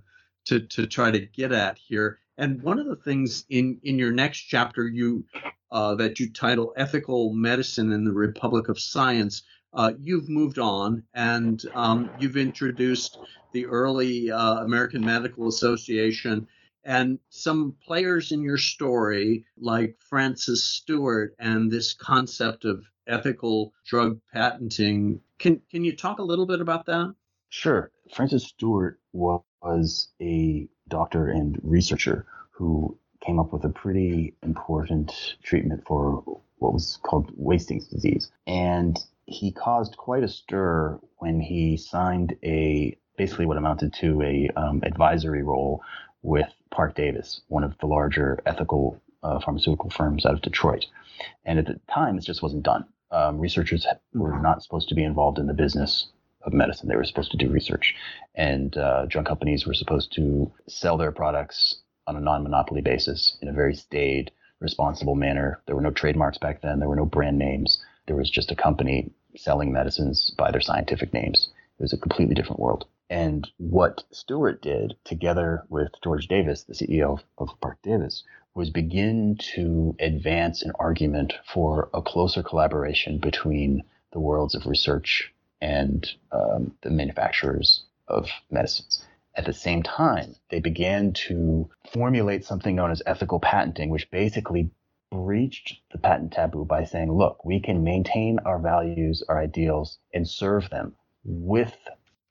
[0.46, 2.18] to to try to get at here.
[2.40, 5.26] And one of the things in in your next chapter, you
[5.70, 9.42] uh, that you title "Ethical Medicine in the Republic of Science,"
[9.74, 13.18] uh, you've moved on and um, you've introduced
[13.52, 16.48] the early uh, American Medical Association
[16.82, 24.18] and some players in your story, like Francis Stewart and this concept of ethical drug
[24.32, 25.20] patenting.
[25.38, 27.14] Can, can you talk a little bit about that?
[27.50, 27.90] Sure.
[28.14, 35.82] Francis Stewart was a doctor and researcher who came up with a pretty important treatment
[35.86, 36.22] for
[36.58, 38.30] what was called wasting disease.
[38.46, 44.48] And he caused quite a stir when he signed a basically what amounted to a
[44.56, 45.82] um, advisory role
[46.22, 50.86] with Parke Davis, one of the larger ethical uh, pharmaceutical firms out of Detroit.
[51.44, 52.86] And at the time, this just wasn't done.
[53.10, 56.08] Um, researchers were not supposed to be involved in the business
[56.42, 56.88] of medicine.
[56.88, 57.94] They were supposed to do research,
[58.34, 61.76] and uh, drug companies were supposed to sell their products
[62.06, 65.60] on a non-monopoly basis in a very staid, responsible manner.
[65.66, 66.78] There were no trademarks back then.
[66.78, 67.82] There were no brand names.
[68.06, 71.50] There was just a company selling medicines by their scientific names.
[71.78, 72.86] It was a completely different world.
[73.08, 78.22] And what Stewart did, together with George Davis, the CEO of, of Parke Davis,
[78.54, 85.32] was begin to advance an argument for a closer collaboration between the worlds of research
[85.60, 89.04] and um, the manufacturers of medicines.
[89.34, 94.70] At the same time, they began to formulate something known as ethical patenting, which basically
[95.10, 100.28] breached the patent taboo by saying, look, we can maintain our values, our ideals, and
[100.28, 100.94] serve them
[101.24, 101.76] with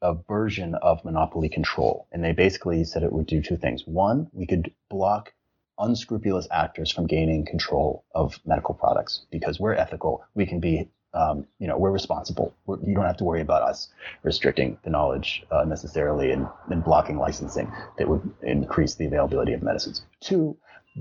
[0.02, 2.08] a version of monopoly control.
[2.12, 3.86] And they basically said it would do two things.
[3.86, 5.34] One, we could block
[5.78, 10.24] unscrupulous actors from gaining control of medical products because we're ethical.
[10.36, 12.54] We can be, um, you know, we're responsible.
[12.66, 13.90] We're, you don't have to worry about us
[14.24, 19.64] restricting the knowledge uh, necessarily and, and blocking licensing that would increase the availability of
[19.64, 20.04] medicines.
[20.22, 20.58] Two,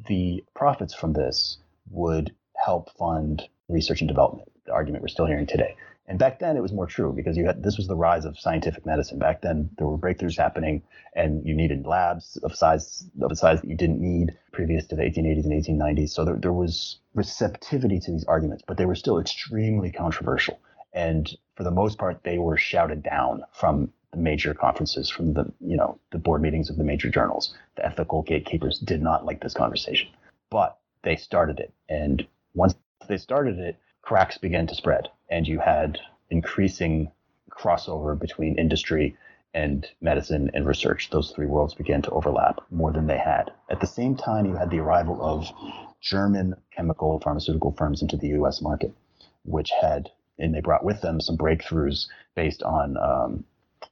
[0.07, 1.59] the profits from this
[1.91, 2.35] would
[2.65, 5.77] help fund research and development, the argument we're still hearing today.
[6.09, 8.39] And back then it was more true because you had this was the rise of
[8.39, 9.19] scientific medicine.
[9.19, 10.83] Back then there were breakthroughs happening
[11.15, 14.97] and you needed labs of size of a size that you didn't need previous to
[14.97, 16.09] the 1880s and 1890s.
[16.09, 20.59] So there, there was receptivity to these arguments, but they were still extremely controversial.
[20.95, 25.53] And for the most part, they were shouted down from the major conferences, from the
[25.61, 27.55] you know the board meetings of the major journals.
[27.77, 30.09] The ethical gatekeepers did not like this conversation,
[30.49, 31.75] but they started it.
[31.91, 32.75] And once
[33.09, 35.99] they started it, cracks began to spread and you had
[36.31, 37.11] increasing
[37.51, 39.17] crossover between industry
[39.55, 41.11] and medicine and research.
[41.11, 43.51] Those three worlds began to overlap more than they had.
[43.71, 45.51] At the same time, you had the arrival of
[46.01, 48.93] German chemical pharmaceutical firms into the US market,
[49.45, 53.45] which had, and they brought with them some breakthroughs based on um,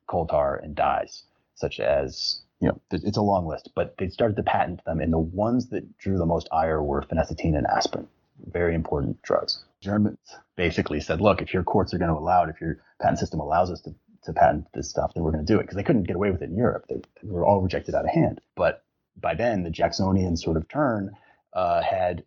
[0.07, 1.24] coal tar and dyes,
[1.55, 5.01] such as, you know, it's a long list, but they started to patent them.
[5.01, 8.09] And the ones that drew the most ire were phenacetin and aspirin,
[8.45, 9.64] very important drugs.
[9.80, 10.18] Germans
[10.57, 13.41] basically said, look, if your courts are going to allow it, if your patent system
[13.41, 15.62] allows us to, to patent this stuff, then we're going to do it.
[15.62, 16.87] Because they couldn't get away with it in Europe.
[16.89, 18.41] They, they, were all rejected out of hand.
[18.55, 18.82] But
[19.20, 21.16] by then, the Jacksonian sort of turn
[21.53, 22.24] uh, had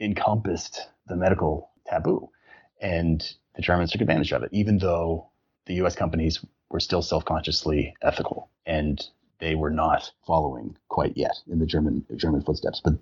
[0.00, 2.30] encompassed the medical taboo.
[2.80, 3.22] And
[3.54, 5.28] the Germans took advantage of it, even though
[5.66, 8.48] the US companies were still self consciously ethical.
[8.64, 9.04] And
[9.38, 12.80] they were not following quite yet in the German German footsteps.
[12.82, 12.94] But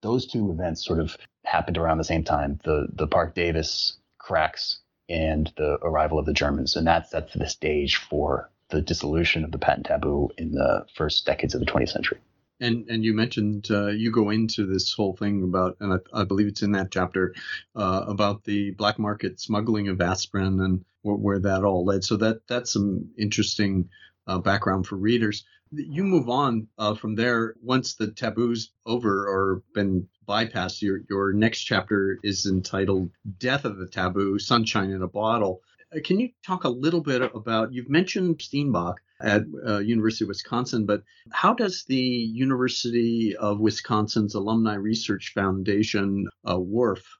[0.00, 1.16] those two events sort of
[1.48, 6.32] happened around the same time the the Parke Davis cracks and the arrival of the
[6.32, 10.84] Germans, and that sets the stage for the dissolution of the patent taboo in the
[10.94, 12.18] first decades of the 20th century.
[12.60, 16.24] And and you mentioned uh, you go into this whole thing about, and I, I
[16.24, 17.34] believe it's in that chapter
[17.76, 22.04] uh, about the black market smuggling of aspirin and where, where that all led.
[22.04, 23.88] So that that's some interesting
[24.26, 29.62] uh, background for readers you move on uh, from there once the taboo's over or
[29.74, 30.82] been bypassed.
[30.82, 35.62] Your your next chapter is entitled "Death of the Taboo: Sunshine in a Bottle."
[35.94, 37.72] Uh, can you talk a little bit about?
[37.72, 40.86] You've mentioned Steenbock, at uh, University of Wisconsin.
[40.86, 46.58] But how does the University of Wisconsin's Alumni Research Foundation, uh,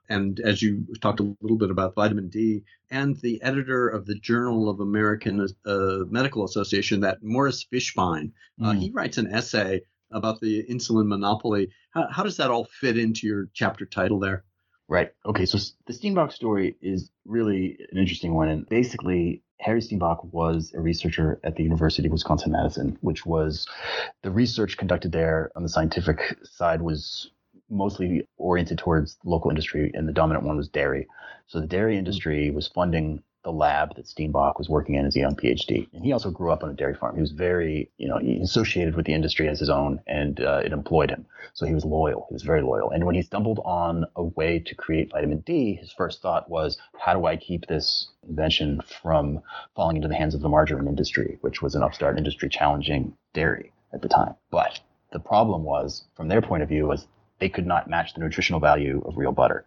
[0.08, 4.14] and as you talked a little bit about vitamin D, and the editor of the
[4.14, 8.78] Journal of American uh, Medical Association, that Morris Fishbein, mm.
[8.78, 11.68] he writes an essay about the insulin monopoly.
[11.90, 14.44] How, how does that all fit into your chapter title there?
[14.88, 15.12] Right.
[15.26, 15.44] Okay.
[15.44, 18.48] So the Steenbock story is really an interesting one.
[18.48, 23.66] And basically, Harry Steenbock was a researcher at the University of Wisconsin Madison, which was
[24.22, 27.30] the research conducted there on the scientific side was
[27.68, 31.06] mostly oriented towards local industry, and the dominant one was dairy.
[31.48, 31.98] So the dairy mm.
[31.98, 35.88] industry was funding the lab that Steenbock was working in as a young PhD.
[35.94, 37.14] And he also grew up on a dairy farm.
[37.14, 40.72] He was very, you know, associated with the industry as his own, and uh, it
[40.72, 41.24] employed him.
[41.54, 42.26] So he was loyal.
[42.28, 42.90] He was very loyal.
[42.90, 46.76] And when he stumbled on a way to create vitamin D, his first thought was,
[47.00, 49.40] how do I keep this invention from
[49.74, 53.72] falling into the hands of the margarine industry, which was an upstart industry challenging dairy
[53.94, 54.34] at the time.
[54.50, 54.78] But
[55.10, 57.06] the problem was, from their point of view, was
[57.38, 59.64] they could not match the nutritional value of real butter.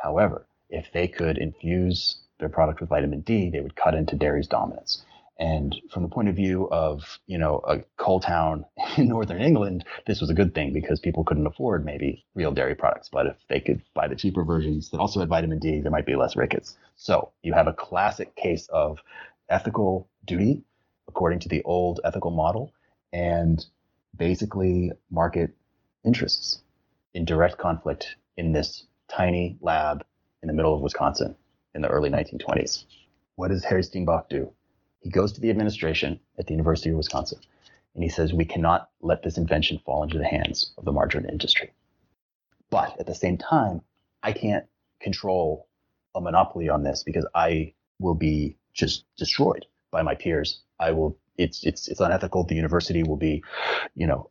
[0.00, 4.48] However, if they could infuse their product with vitamin D, they would cut into dairy's
[4.48, 5.04] dominance.
[5.38, 8.64] And from the point of view of, you know, a coal town
[8.96, 12.74] in northern England, this was a good thing because people couldn't afford maybe real dairy
[12.74, 13.10] products.
[13.10, 16.06] But if they could buy the cheaper versions that also had vitamin D, there might
[16.06, 16.76] be less rickets.
[16.96, 18.98] So you have a classic case of
[19.48, 20.62] ethical duty
[21.08, 22.72] according to the old ethical model
[23.12, 23.64] and
[24.16, 25.50] basically market
[26.04, 26.62] interests
[27.14, 30.04] in direct conflict in this tiny lab
[30.42, 31.36] in the middle of Wisconsin
[31.76, 32.84] in the early 1920s.
[33.36, 34.50] What does Harry Steenbock do?
[35.00, 37.38] He goes to the administration at the University of Wisconsin
[37.94, 41.28] and he says, We cannot let this invention fall into the hands of the margarine
[41.28, 41.72] industry.
[42.70, 43.82] But at the same time,
[44.22, 44.64] I can't
[45.00, 45.68] control
[46.14, 50.62] a monopoly on this because I will be just destroyed by my peers.
[50.80, 51.16] I will.
[51.38, 52.44] It's it's it's unethical.
[52.44, 53.44] The university will be,
[53.94, 54.30] you know,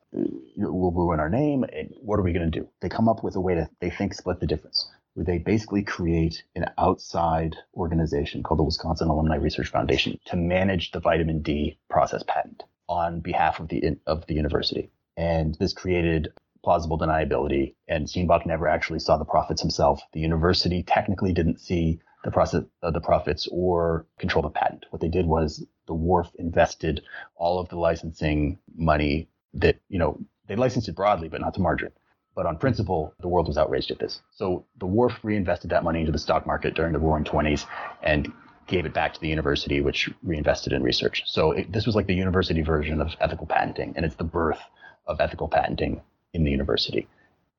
[0.57, 1.63] will ruin our name.
[1.63, 2.67] And what are we going to do?
[2.81, 5.81] They come up with a way to they think split the difference where they basically
[5.81, 11.79] create an outside organization called the Wisconsin Alumni Research Foundation to manage the vitamin D
[11.89, 14.91] process patent on behalf of the of the university.
[15.17, 17.75] And this created plausible deniability.
[17.87, 20.01] And Steenbock never actually saw the profits himself.
[20.13, 24.85] The university technically didn't see the process uh, the profits or control the patent.
[24.89, 27.03] What they did was the WARF invested
[27.35, 31.61] all of the licensing money that you know they licensed it broadly, but not to
[31.61, 31.91] margarine.
[32.35, 34.21] But on principle, the world was outraged at this.
[34.31, 37.65] So the WARF reinvested that money into the stock market during the roaring 20s
[38.03, 38.31] and
[38.67, 41.23] gave it back to the university, which reinvested in research.
[41.25, 44.59] So it, this was like the university version of ethical patenting, and it's the birth
[45.07, 46.01] of ethical patenting
[46.33, 47.07] in the university.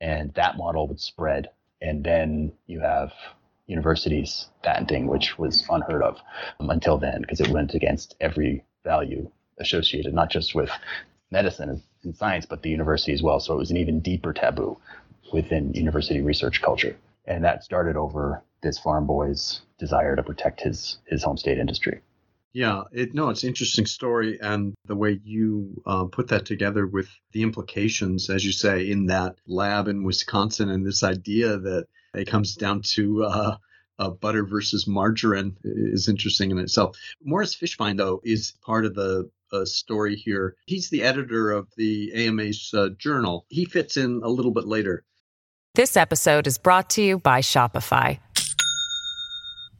[0.01, 1.49] And that model would spread.
[1.81, 3.13] And then you have
[3.67, 6.19] universities patenting, which was unheard of
[6.61, 10.71] until then because it went against every value associated not just with
[11.31, 11.83] medicine
[12.15, 13.41] science, but the university as well.
[13.41, 14.79] So it was an even deeper taboo
[15.33, 16.97] within university research culture.
[17.27, 22.01] And that started over this farm boy's desire to protect his his home state industry.
[22.53, 26.87] Yeah, it, no, it's an interesting story, and the way you uh, put that together
[26.87, 31.87] with the implications, as you say, in that lab in Wisconsin, and this idea that
[32.15, 33.57] it comes down to uh,
[33.99, 36.97] uh, butter versus margarine is interesting in itself.
[37.23, 40.57] Morris Fishbein, though, is part of the uh, story here.
[40.67, 43.47] He's the editor of the AMA's uh, journal.
[43.49, 45.05] He fits in a little bit later.
[45.75, 48.19] This episode is brought to you by Shopify.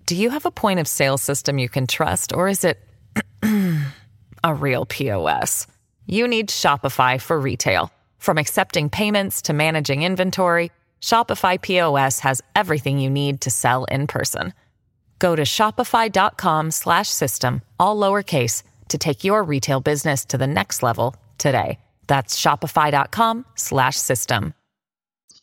[0.07, 2.79] Do you have a point of sale system you can trust, or is it
[4.45, 5.67] a real POS?
[6.07, 7.91] You need Shopify for retail.
[8.19, 10.71] From accepting payments to managing inventory,
[11.01, 14.53] Shopify POS has everything you need to sell in person.
[15.19, 21.79] Go to shopify.com/system all lowercase to take your retail business to the next level today.
[22.07, 24.55] That's shopify.com/system.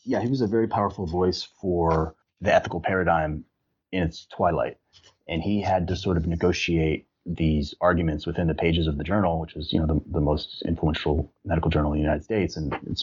[0.04, 3.44] Yeah, he was a very powerful voice for the ethical paradigm
[3.90, 4.76] in its twilight.
[5.28, 9.40] And he had to sort of negotiate these arguments within the pages of the journal,
[9.40, 12.76] which is, you know, the, the most influential medical journal in the United States and
[12.86, 13.02] it's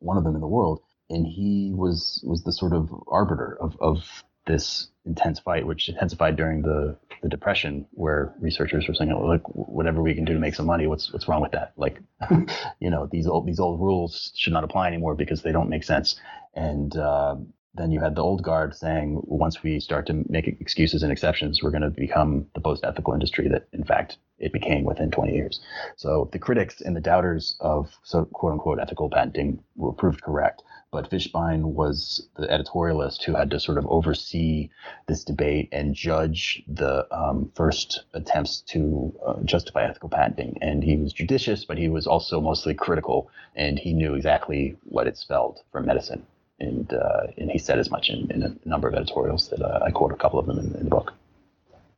[0.00, 0.82] one of them in the world.
[1.08, 6.36] And he was was the sort of arbiter of, of this intense fight, which intensified
[6.36, 10.40] during the, the depression, where researchers were saying, oh, "Look, whatever we can do to
[10.40, 11.72] make some money, what's what's wrong with that?
[11.76, 12.00] Like,
[12.80, 15.84] you know, these old these old rules should not apply anymore because they don't make
[15.84, 16.18] sense."
[16.54, 17.36] And uh,
[17.76, 21.62] then you had the old guard saying, once we start to make excuses and exceptions,
[21.62, 25.32] we're going to become the post ethical industry that, in fact, it became within 20
[25.34, 25.60] years.
[25.96, 30.62] So the critics and the doubters of so quote unquote ethical patenting were proved correct.
[30.92, 34.70] But Fishbein was the editorialist who had to sort of oversee
[35.06, 40.58] this debate and judge the um, first attempts to uh, justify ethical patenting.
[40.62, 45.06] And he was judicious, but he was also mostly critical, and he knew exactly what
[45.06, 46.24] it spelled for medicine
[46.58, 49.80] and uh, and he said as much in, in, a number of editorials that uh,
[49.84, 51.12] I quote a couple of them in, in, the book.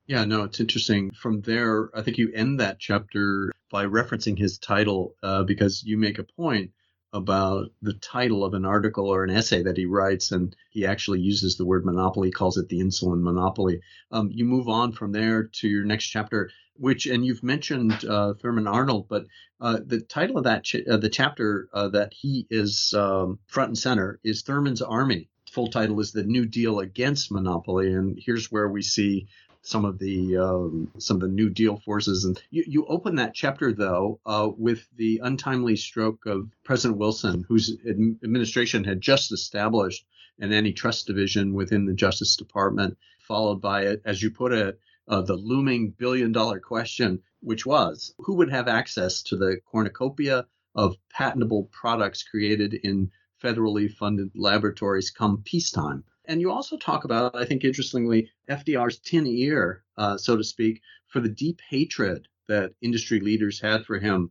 [0.07, 1.13] Yeah, no, it's interesting.
[1.13, 5.99] From there, I think you end that chapter by referencing his title uh, because you
[5.99, 6.71] make a point
[7.13, 11.21] about the title of an article or an essay that he writes, and he actually
[11.21, 13.81] uses the word monopoly, calls it the insulin monopoly.
[14.11, 18.35] Um, you move on from there to your next chapter, which, and you've mentioned uh,
[18.35, 19.27] Thurman Arnold, but
[19.61, 23.69] uh, the title of that ch- uh, the chapter uh, that he is um, front
[23.69, 25.29] and center is Thurman's Army.
[25.51, 29.29] Full title is the New Deal Against Monopoly, and here's where we see
[29.69, 32.25] some of the um, some of the New Deal forces.
[32.25, 37.45] And you, you open that chapter though uh, with the untimely stroke of President Wilson,
[37.47, 40.07] whose administration had just established
[40.41, 45.21] an antitrust division within the Justice Department, followed by it, as you put it, uh,
[45.21, 50.97] the looming billion dollar question, which was who would have access to the cornucopia of
[51.11, 53.11] patentable products created in
[53.43, 56.05] federally funded laboratories come peacetime.
[56.29, 60.83] And you also talk about, I think, interestingly, FDR's tin ear, uh, so to speak,
[61.07, 64.31] for the deep hatred that industry leaders had for him.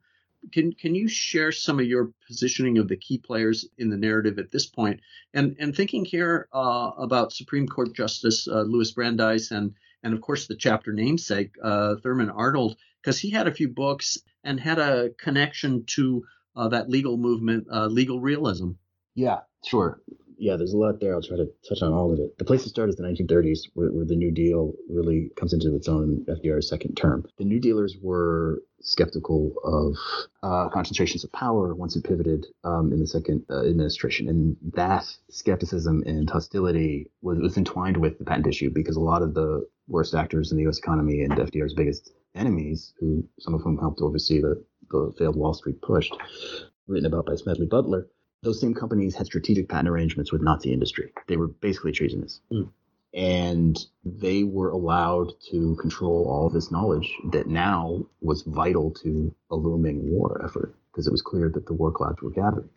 [0.54, 4.38] Can can you share some of your positioning of the key players in the narrative
[4.38, 5.02] at this point?
[5.34, 9.74] And and thinking here uh, about Supreme Court Justice uh, Louis Brandeis and
[10.04, 14.20] and of course the chapter namesake uh, Thurman Arnold, because he had a few books
[14.43, 16.24] and had a connection to
[16.56, 18.74] uh, that legal movement, uh, legal realism.
[19.16, 20.00] Yeah, sure
[20.38, 21.15] yeah, there's a lot there.
[21.15, 22.38] I'll try to touch on all of it.
[22.38, 25.75] The place to start is the 1930s, where, where the New Deal really comes into
[25.75, 27.25] its own FDR's second term.
[27.38, 29.95] The New Dealers were skeptical of
[30.43, 34.29] uh, concentrations of power once it pivoted um, in the second uh, administration.
[34.29, 39.23] And that skepticism and hostility was, was entwined with the patent issue because a lot
[39.23, 40.77] of the worst actors in the U.S.
[40.77, 45.53] economy and FDR's biggest enemies, who some of whom helped oversee the, the failed Wall
[45.53, 46.09] Street push,
[46.88, 48.07] written about by Smedley Butler,
[48.43, 51.11] those same companies had strategic patent arrangements with Nazi industry.
[51.27, 52.41] They were basically treasonous.
[52.51, 52.69] Mm.
[53.13, 59.33] And they were allowed to control all of this knowledge that now was vital to
[59.49, 62.69] a looming war effort because it was clear that the war clouds were gathering.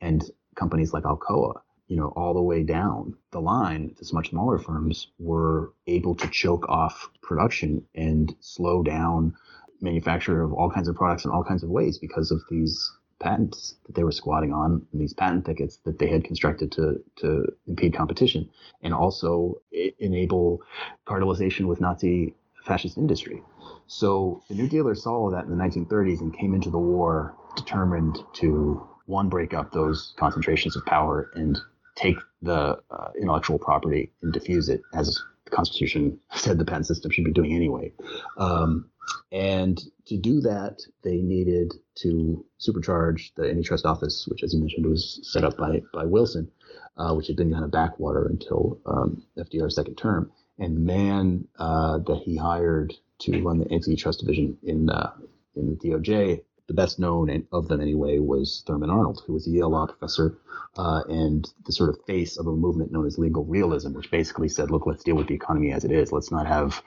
[0.00, 0.22] And
[0.56, 5.08] companies like Alcoa, you know, all the way down the line to much smaller firms
[5.18, 9.34] were able to choke off production and slow down
[9.80, 12.90] manufacture of all kinds of products in all kinds of ways because of these
[13.20, 17.46] patents that they were squatting on, these patent thickets that they had constructed to to
[17.66, 18.48] impede competition,
[18.82, 19.60] and also
[19.98, 20.62] enable
[21.06, 22.34] cartelization with Nazi
[22.64, 23.42] fascist industry.
[23.86, 28.18] So the New Dealers saw that in the 1930s and came into the war determined
[28.34, 31.58] to one break up those concentrations of power and
[31.94, 37.10] take the uh, intellectual property and diffuse it, as the Constitution said the patent system
[37.10, 37.92] should be doing anyway.
[38.36, 38.90] Um,
[39.30, 44.86] and to do that, they needed to supercharge the antitrust office, which, as you mentioned,
[44.86, 46.50] was set up by by Wilson,
[46.96, 50.30] uh, which had been kind of backwater until um, FDR's second term.
[50.58, 55.12] And man uh, that he hired to run the antitrust division in uh,
[55.56, 59.50] in the DOJ the best known of them anyway was Thurman Arnold, who was a
[59.50, 60.38] Yale law professor
[60.76, 64.48] uh, and the sort of face of a movement known as legal realism, which basically
[64.48, 66.10] said, look, let's deal with the economy as it is.
[66.10, 66.82] Let's not have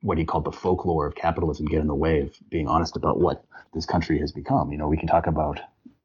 [0.00, 3.20] what he called the folklore of capitalism get in the way of being honest about
[3.20, 3.44] what
[3.74, 4.72] this country has become.
[4.72, 5.60] You know, we can talk about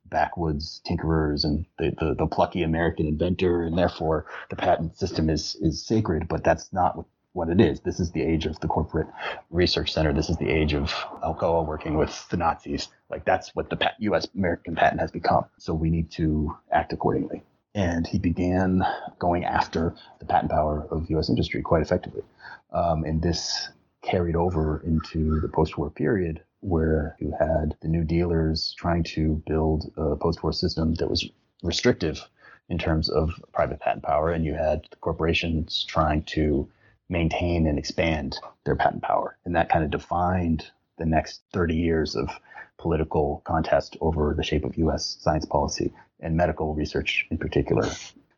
[0.06, 5.56] backwoods tinkerers and the, the, the plucky American inventor, and therefore the patent system is
[5.62, 7.80] is sacred, but that's not what what it is.
[7.82, 9.08] This is the age of the corporate
[9.50, 10.14] research center.
[10.14, 10.92] This is the age of
[11.24, 12.88] Alcoa working with the Nazis.
[13.10, 14.28] Like that's what the U.S.
[14.36, 15.46] American patent has become.
[15.58, 17.44] So we need to act accordingly.
[17.76, 18.84] And he began
[19.20, 21.30] going after the patent power of U.S.
[21.30, 22.24] industry quite effectively.
[22.72, 23.70] Um, and this
[24.02, 29.92] carried over into the post-war period where you had the new dealers trying to build
[29.98, 31.30] a post-war system that was
[31.64, 32.28] restrictive
[32.70, 36.70] in terms of private patent power, and you had the corporations trying to
[37.10, 39.38] maintain and expand their patent power.
[39.46, 42.30] And that kind of defined the next 30 years of
[42.78, 47.90] political contest over the shape of US science policy and medical research in particular.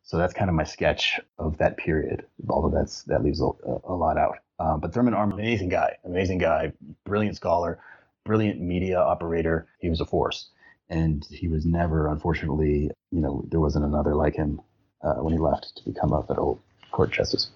[0.02, 3.50] So that's kind of my sketch of that period, although that's that leaves a,
[3.84, 4.38] a lot out.
[4.58, 6.72] Um, but Thurman Arnold, amazing guy, amazing guy,
[7.04, 7.78] brilliant scholar,
[8.24, 9.66] brilliant media operator.
[9.78, 10.50] He was a force.
[10.88, 14.60] And he was never, unfortunately, you know, there wasn't another like him
[15.02, 17.50] uh, when he left to become a federal court justice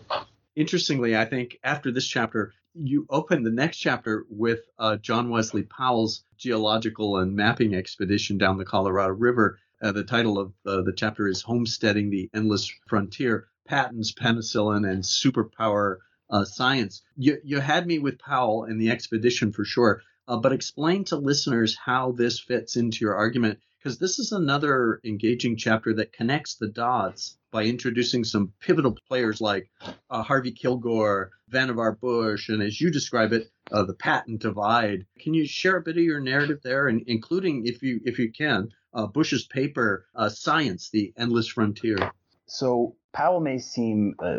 [0.57, 5.63] interestingly, I think after this chapter, you open the next chapter with uh, John Wesley
[5.63, 9.59] Powell's geological and mapping expedition down the Colorado River.
[9.81, 15.03] Uh, the title of uh, the chapter is Homesteading the Endless Frontier Patents, Penicillin, and
[15.03, 15.99] Superpower
[16.31, 17.03] uh, Science.
[17.17, 21.17] You, you had me with Powell and the expedition for sure, uh, but explain to
[21.17, 26.57] listeners how this fits into your argument because this is another engaging chapter that connects
[26.57, 29.71] the dots by introducing some pivotal players like
[30.11, 35.07] uh, Harley Kilgore, Vannevar Bush, and as you describe it, uh, the patent divide.
[35.21, 38.33] Can you share a bit of your narrative there, and including, if you if you
[38.33, 42.11] can, uh, Bush's paper, uh, "Science: The Endless Frontier"?
[42.47, 44.39] So Powell may seem uh,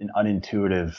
[0.00, 0.96] an unintuitive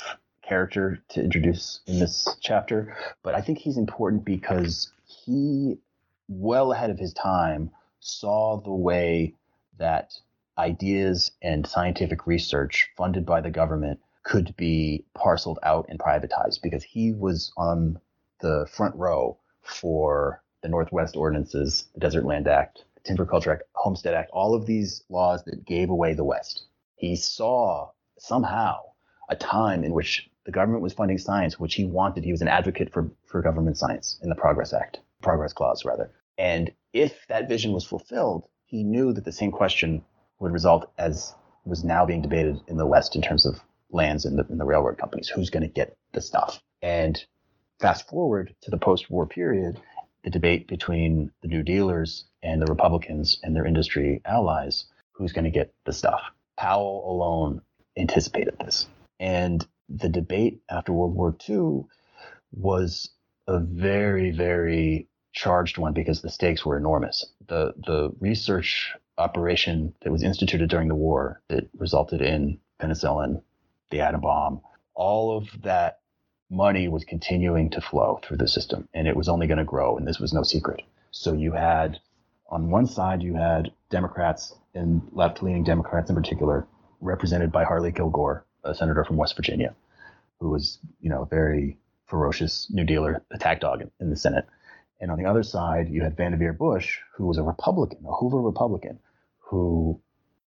[0.47, 5.77] character to introduce in this chapter, but I think he's important because he,
[6.29, 7.69] well ahead of his time,
[8.01, 9.33] saw the way
[9.77, 10.13] that
[10.57, 16.83] ideas and scientific research funded by the government could be parceled out and privatized because
[16.83, 17.99] he was on
[18.41, 23.63] the front row for the Northwest Ordinances, the Desert Land Act, the Timber Culture Act,
[23.73, 26.65] Homestead Act, all of these laws that gave away the West.
[26.95, 28.79] He saw somehow
[29.29, 32.23] a time in which the government was funding science, which he wanted.
[32.23, 36.11] He was an advocate for, for government science in the Progress Act, Progress Clause, rather.
[36.37, 40.03] And if that vision was fulfilled, he knew that the same question
[40.39, 41.33] would result as
[41.65, 43.61] was now being debated in the West in terms of
[43.91, 45.29] lands in the, in the railroad companies.
[45.29, 46.61] Who's going to get the stuff?
[46.81, 47.23] And
[47.79, 49.79] fast forward to the post-war period,
[50.23, 55.45] the debate between the New Dealers and the Republicans and their industry allies, who's going
[55.45, 56.21] to get the stuff?
[56.57, 57.61] Powell alone
[57.97, 58.87] anticipated this.
[59.19, 61.85] And the debate after World War II
[62.51, 63.09] was
[63.47, 67.25] a very, very charged one because the stakes were enormous.
[67.47, 73.41] The the research operation that was instituted during the war that resulted in penicillin,
[73.89, 74.61] the atom bomb,
[74.93, 75.99] all of that
[76.49, 79.97] money was continuing to flow through the system and it was only going to grow
[79.97, 80.81] and this was no secret.
[81.11, 81.99] So you had
[82.49, 86.67] on one side you had Democrats and left-leaning Democrats in particular
[86.99, 89.73] represented by Harley Kilgore, a senator from West Virginia,
[90.39, 94.45] who was, you know, a very ferocious New Dealer attack dog in, in the Senate
[95.01, 98.39] and on the other side, you had Vannevar Bush, who was a Republican, a Hoover
[98.39, 98.99] Republican,
[99.39, 99.99] who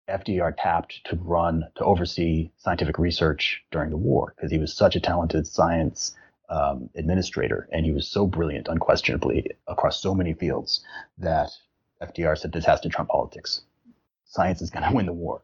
[0.10, 4.96] FDR tapped to run, to oversee scientific research during the war because he was such
[4.96, 6.16] a talented science
[6.50, 10.84] um, administrator and he was so brilliant, unquestionably, across so many fields
[11.20, 11.52] that
[12.02, 13.62] FDR said this has to trump politics.
[14.26, 15.42] Science is going to win the war.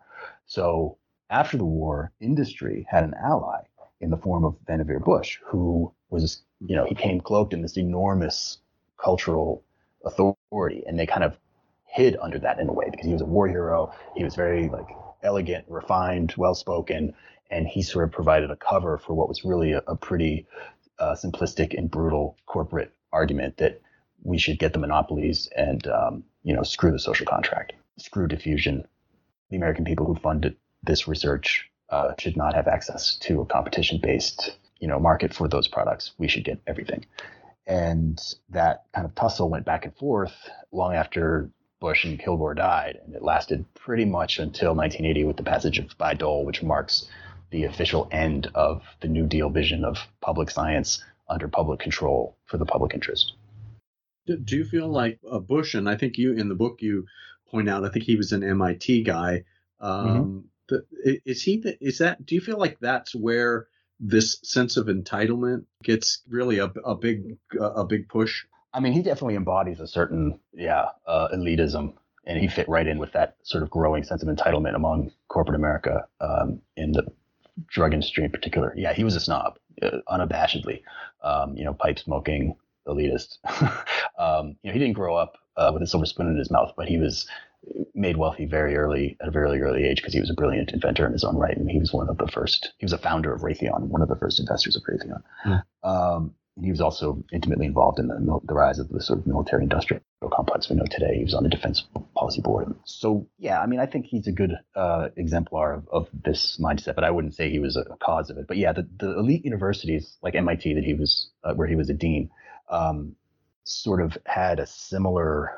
[0.48, 0.98] So
[1.30, 3.62] after the war, industry had an ally
[4.02, 7.78] in the form of Vannevar Bush, who was, you know, he came cloaked in this
[7.78, 8.58] enormous
[8.98, 9.64] cultural
[10.06, 11.38] authority, and they kind of
[11.86, 13.94] hid under that in a way because he was a war hero.
[14.16, 14.88] He was very like
[15.24, 17.14] elegant, refined, well spoken,
[17.50, 20.46] and he sort of provided a cover for what was really a, a pretty
[21.00, 23.82] uh, simplistic and brutal corporate argument that
[24.24, 28.86] we should get the monopolies and um, you know screw the social contract, screw diffusion,
[29.50, 34.58] the American people who funded this research uh, should not have access to a competition-based,
[34.80, 36.12] you know, market for those products.
[36.18, 37.06] We should get everything.
[37.68, 40.34] And that kind of tussle went back and forth
[40.72, 41.50] long after
[41.80, 45.98] Bush and Kilgore died, and it lasted pretty much until 1980 with the passage of
[45.98, 47.08] Bayh-Dole, which marks
[47.52, 52.58] the official end of the New Deal vision of public science under public control for
[52.58, 53.34] the public interest.
[54.26, 57.06] Do you feel like uh, Bush, and I think you in the book you
[57.52, 59.44] point out, I think he was an MIT guy.
[59.80, 61.20] Um, mm-hmm.
[61.26, 61.58] Is he?
[61.58, 62.26] The, is that?
[62.26, 63.68] Do you feel like that's where
[64.00, 68.46] this sense of entitlement gets really a, a big a big push?
[68.74, 71.94] I mean, he definitely embodies a certain yeah uh, elitism,
[72.26, 75.56] and he fit right in with that sort of growing sense of entitlement among corporate
[75.56, 77.06] America um, in the
[77.68, 78.74] drug industry in particular.
[78.76, 80.82] Yeah, he was a snob, uh, unabashedly.
[81.24, 82.56] Um, you know, pipe smoking,
[82.88, 83.38] elitist.
[84.20, 86.74] um, you know, he didn't grow up uh, with a silver spoon in his mouth,
[86.76, 87.28] but he was
[87.94, 91.06] made wealthy very early at a very early age because he was a brilliant inventor
[91.06, 92.74] in his own right, and he was one of the first.
[92.78, 95.24] He was a founder of Raytheon, one of the first investors of Raytheon.
[95.46, 95.64] Mm.
[95.84, 99.64] Um, he was also intimately involved in the, the rise of the sort of military
[99.64, 100.02] industrial
[100.32, 101.18] complex we know today.
[101.18, 101.84] He was on the Defense
[102.16, 102.74] Policy Board.
[102.86, 106.96] So, yeah, I mean, I think he's a good uh, exemplar of, of, this mindset,
[106.96, 108.48] but I wouldn't say he was a, cause of it.
[108.48, 111.90] But yeah, the, the elite universities like MIT, that he was, uh, where he was
[111.90, 112.30] a dean,
[112.70, 113.16] um,
[113.66, 115.52] sort of had a similar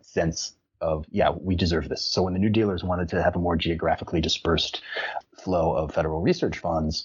[0.00, 3.38] sense of yeah we deserve this so when the new dealers wanted to have a
[3.38, 4.82] more geographically dispersed
[5.36, 7.04] flow of federal research funds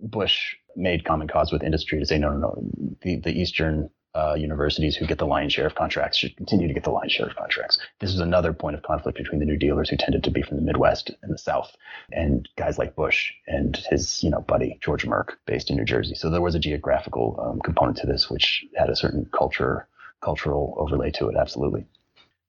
[0.00, 2.68] bush made common cause with industry to say no no no
[3.02, 6.74] the, the eastern uh, universities who get the lion's share of contracts should continue to
[6.74, 7.78] get the lion's share of contracts.
[7.98, 10.58] This was another point of conflict between the new dealers who tended to be from
[10.58, 11.74] the Midwest and the South,
[12.10, 16.14] and guys like Bush and his, you know, buddy George Merck, based in New Jersey.
[16.14, 19.88] So there was a geographical um, component to this, which had a certain culture,
[20.20, 21.36] cultural overlay to it.
[21.36, 21.86] Absolutely.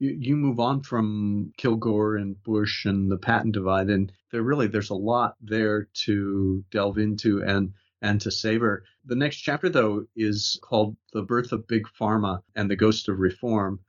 [0.04, 4.68] You, you move on from Kilgore and Bush and the patent divide, and there really
[4.68, 8.84] there's a lot there to delve into and and to savor.
[9.06, 13.20] The next chapter, though, is called The Birth of Big Pharma and the Ghost of
[13.20, 13.80] Reform.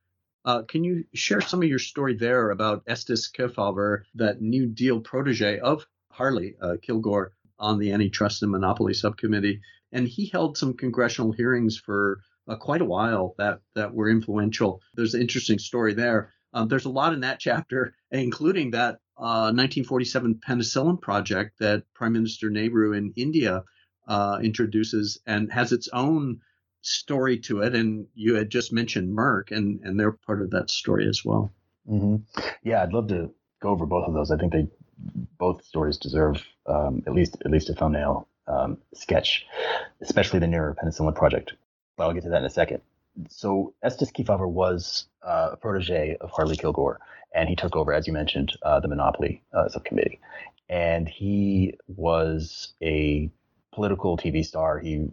[0.45, 5.01] Uh, can you share some of your story there about Estes Kefauver, that New Deal
[5.01, 9.61] protege of Harley uh, Kilgore on the Antitrust and Monopoly Subcommittee?
[9.91, 14.80] And he held some congressional hearings for uh, quite a while that, that were influential.
[14.95, 16.32] There's an interesting story there.
[16.53, 22.12] Um, there's a lot in that chapter, including that 1947 uh, penicillin project that Prime
[22.12, 23.64] Minister Nehru in India
[24.07, 26.40] uh, introduces and has its own
[26.82, 27.74] story to it.
[27.74, 31.53] And you had just mentioned Merck, and and they're part of that story as well.
[31.88, 32.16] Mm-hmm.
[32.62, 33.30] Yeah, I'd love to
[33.61, 34.30] go over both of those.
[34.30, 34.68] I think they
[35.38, 39.47] both stories deserve um, at least at least a thumbnail um, sketch,
[40.01, 41.55] especially the Nehru penicillin project.
[41.97, 42.80] But I'll get to that in a second.
[43.28, 46.99] So Estes Kefauver was uh, a protege of Harley Kilgore,
[47.34, 50.20] and he took over, as you mentioned, uh, the Monopoly uh, subcommittee.
[50.68, 53.30] And he was a
[53.72, 54.78] political TV star.
[54.78, 55.07] He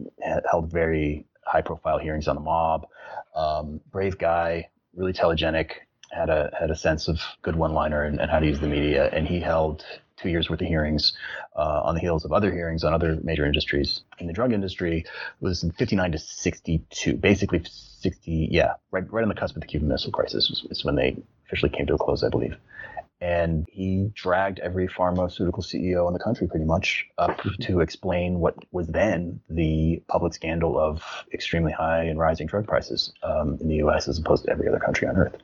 [0.50, 2.88] held very high profile hearings on the mob.
[3.36, 5.72] Um, brave guy, really telegenic,
[6.12, 8.68] had a had a sense of good one liner and, and, how to use the
[8.68, 9.10] media.
[9.12, 9.86] And he held
[10.22, 11.14] two years worth of hearings
[11.56, 14.02] uh, on the heels of other hearings on other major industries.
[14.20, 15.06] In the drug industry,
[15.40, 18.50] was 59 to 62, basically 60.
[18.52, 21.18] Yeah, right right on the cusp of the Cuban Missile Crisis was, was when they
[21.48, 22.56] officially came to a close, I believe
[23.22, 28.56] and he dragged every pharmaceutical CEO in the country pretty much up to explain what
[28.72, 33.76] was then the public scandal of extremely high and rising drug prices um, in the
[33.76, 34.08] U.S.
[34.08, 35.36] as opposed to every other country on earth.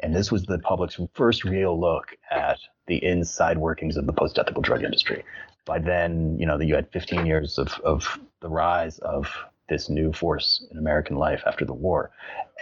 [0.00, 4.60] And this was the public's first real look at the inside workings of the post-ethical
[4.60, 5.24] drug industry.
[5.64, 9.26] By then, you know, you had 15 years of, of the rise of
[9.70, 12.10] this new force in American life after the war,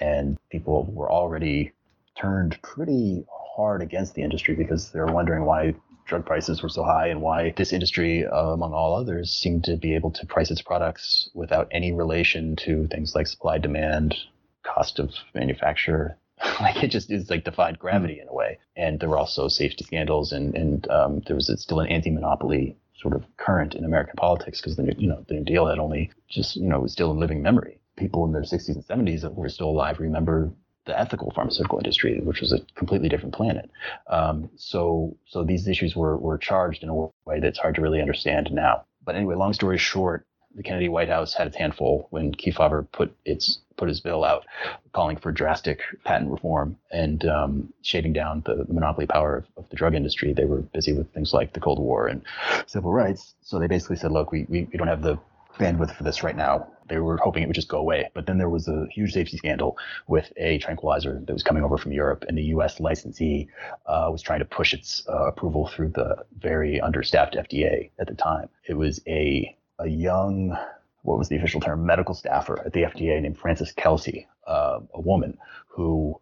[0.01, 1.73] and people were already
[2.17, 3.25] turned pretty
[3.57, 5.75] hard against the industry because they were wondering why
[6.07, 9.77] drug prices were so high and why this industry, uh, among all others, seemed to
[9.77, 14.17] be able to price its products without any relation to things like supply, demand,
[14.63, 16.17] cost of manufacture.
[16.61, 18.59] like it just is like defied gravity in a way.
[18.77, 23.15] And there were also safety scandals, and and um, there was still an anti-monopoly sort
[23.15, 26.11] of current in American politics because the new, you know the New Deal had only
[26.29, 27.79] just you know was still in living memory.
[27.97, 30.51] People in their 60s and 70s that were still alive remember
[30.87, 33.71] the ethical pharmaceutical industry, which was a completely different planet.
[34.07, 38.01] Um, so, so these issues were, were charged in a way that's hard to really
[38.01, 38.85] understand now.
[39.05, 43.15] But anyway, long story short, the Kennedy White House had its handful when Kefauver put
[43.25, 44.45] its put his bill out,
[44.93, 49.71] calling for drastic patent reform and um, shaving down the, the monopoly power of, of,
[49.71, 50.35] the drug industry.
[50.35, 52.23] They were busy with things like the Cold War and
[52.67, 53.35] civil rights.
[53.41, 55.19] So they basically said, look, we, we, we don't have the
[55.59, 56.67] bandwidth for this right now.
[56.89, 58.11] They were hoping it would just go away.
[58.15, 59.79] But then there was a huge safety scandal
[60.09, 62.81] with a tranquilizer that was coming over from Europe, and the U.S.
[62.81, 63.49] licensee
[63.87, 68.15] uh, was trying to push its uh, approval through the very understaffed FDA at the
[68.15, 68.49] time.
[68.67, 70.57] It was a a young,
[71.03, 75.01] what was the official term, medical staffer at the FDA named Frances Kelsey, uh, a
[75.01, 75.39] woman
[75.69, 76.21] who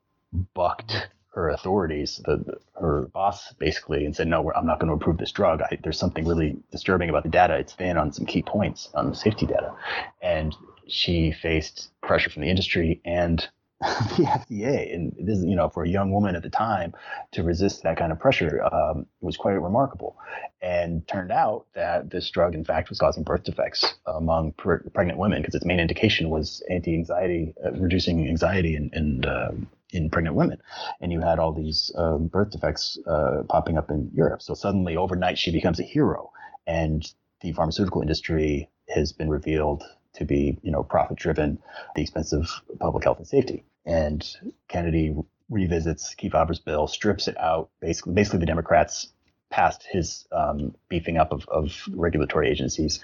[0.55, 1.09] bucked
[1.39, 5.33] her authorities, the, her boss basically, and said, "No, I'm not going to approve this
[5.33, 5.63] drug.
[5.63, 7.57] I, there's something really disturbing about the data.
[7.57, 9.73] It's thin on some key points on the safety data."
[10.21, 10.55] And
[10.89, 13.47] she faced pressure from the industry and
[13.81, 16.93] the FDA, and this, is, you know, for a young woman at the time
[17.31, 20.17] to resist that kind of pressure um, was quite remarkable.
[20.61, 25.21] And turned out that this drug, in fact, was causing birth defects among pre- pregnant
[25.21, 30.37] women because its main indication was anti-anxiety, uh, reducing anxiety and, and um, in pregnant
[30.37, 30.59] women.
[31.01, 34.43] And you had all these um, birth defects uh, popping up in Europe.
[34.43, 36.33] So suddenly, overnight, she becomes a hero.
[36.67, 37.11] And
[37.41, 39.85] the pharmaceutical industry has been revealed
[40.15, 41.59] to be, you know, profit driven
[41.89, 43.65] at the expense of public health and safety.
[43.87, 44.27] And
[44.69, 45.15] Kennedy
[45.49, 47.71] revisits Kefauver's bill, strips it out.
[47.81, 49.13] Basically, basically the Democrats
[49.51, 53.01] passed his um, beefing up of, of regulatory agencies,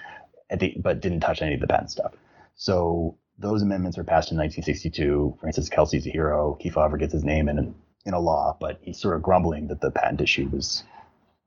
[0.55, 2.13] the, but didn't touch any of the patent stuff.
[2.55, 5.37] So those amendments were passed in 1962.
[5.41, 6.57] Frances Kelsey's a hero.
[6.63, 7.75] Kefauver gets his name in
[8.05, 10.83] in a law, but he's sort of grumbling that the patent issue was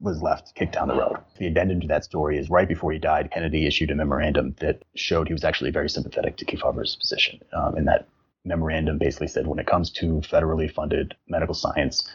[0.00, 1.16] was left kicked down the road.
[1.38, 4.82] The addendum to that story is right before he died, Kennedy issued a memorandum that
[4.94, 7.40] showed he was actually very sympathetic to Kefauver's position.
[7.52, 8.06] Um, and that
[8.44, 12.08] memorandum basically said when it comes to federally funded medical science,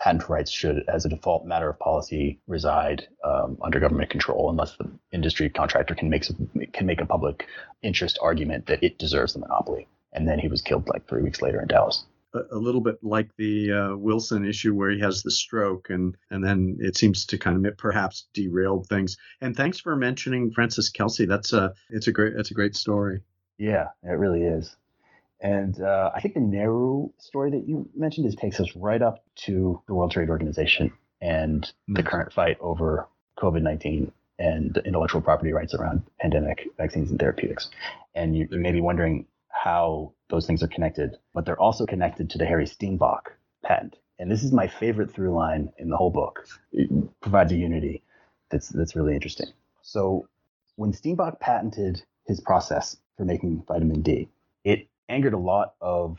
[0.00, 4.76] patent rights should, as a default matter of policy, reside um, under government control unless
[4.76, 7.46] the industry contractor can make some, can make a public
[7.82, 9.86] interest argument that it deserves the monopoly.
[10.12, 12.04] And then he was killed like three weeks later in Dallas.
[12.32, 16.44] A, little bit like the uh, Wilson issue where he has the stroke, and and
[16.44, 19.16] then it seems to kind of perhaps derailed things.
[19.40, 21.26] And thanks for mentioning Frances Kelsey.
[21.26, 23.22] That's a it's a great it's a great story.
[23.58, 24.76] Yeah, it really is.
[25.40, 29.24] And uh, I think the Nehru story that you mentioned is takes us right up
[29.46, 31.94] to the World Trade Organization and mm-hmm.
[31.94, 37.70] the current fight over COVID 19 and intellectual property rights around pandemic vaccines and therapeutics.
[38.14, 42.30] And you, you may be wondering how those things are connected, but they're also connected
[42.30, 43.32] to the Harry Steenbock
[43.62, 43.96] patent.
[44.18, 46.46] And this is my favorite through line in the whole book.
[46.72, 48.02] It provides a unity
[48.50, 49.48] that's, that's really interesting.
[49.82, 50.28] So
[50.76, 54.28] when Steenbock patented his process for making vitamin D,
[54.64, 56.18] it angered a lot of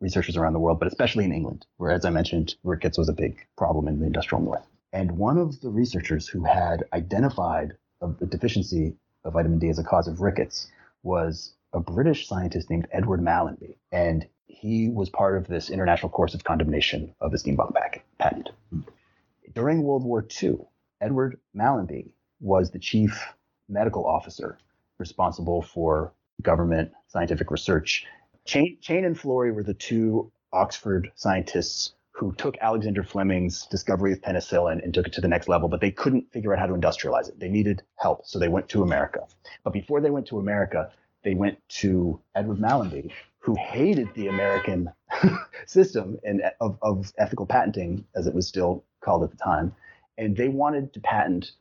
[0.00, 3.12] researchers around the world, but especially in England, where, as I mentioned, rickets was a
[3.12, 4.66] big problem in the industrial north.
[4.92, 7.72] And one of the researchers who had identified
[8.02, 10.70] a, deficiency of vitamin D as a cause of rickets
[11.04, 13.76] was a British scientist named Edward Mellanby.
[13.92, 17.72] And he was part of this international course of condemnation of the Steenbock
[18.18, 18.50] patent.
[19.54, 20.58] During World War II,
[21.00, 23.24] Edward Mellanby was the chief
[23.68, 24.58] medical officer
[24.98, 26.12] responsible for
[26.42, 28.04] government scientific research
[28.44, 34.20] Chain, Chain and Florey were the two Oxford scientists who took Alexander Fleming's discovery of
[34.20, 36.74] penicillin and took it to the next level, but they couldn't figure out how to
[36.74, 37.40] industrialize it.
[37.40, 39.26] They needed help, so they went to America.
[39.64, 40.90] But before they went to America,
[41.22, 44.90] they went to Edward Mellanby, who hated the American
[45.66, 49.74] system and of, of ethical patenting, as it was still called at the time,
[50.18, 51.52] and they wanted to patent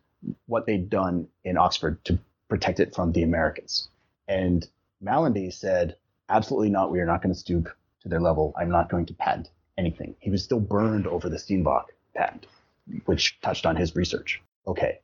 [0.48, 2.20] what they'd done in Oxford to
[2.50, 3.88] protect it from the Americans.
[4.28, 4.68] And
[5.04, 5.96] Mellanby said,
[6.32, 6.92] absolutely not.
[6.92, 7.70] We are not going to stoop
[8.02, 8.54] to their level.
[8.58, 10.16] I'm not going to patent anything.
[10.20, 12.48] He was still burned over the Steenbock patent,
[13.06, 14.42] which touched on his research.
[14.68, 15.00] Okay.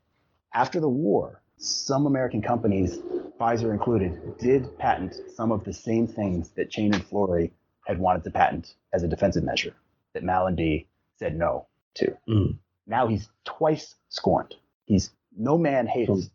[0.53, 2.99] After the war, some American companies,
[3.39, 7.51] Pfizer included, did patent some of the same things that Chain and Florey
[7.86, 9.73] had wanted to patent as a defensive measure
[10.13, 10.86] that Mellanby
[11.17, 12.17] said no to.
[12.28, 12.57] Mm.
[12.86, 14.55] Now he's twice scorned.
[14.86, 16.30] He's no man hates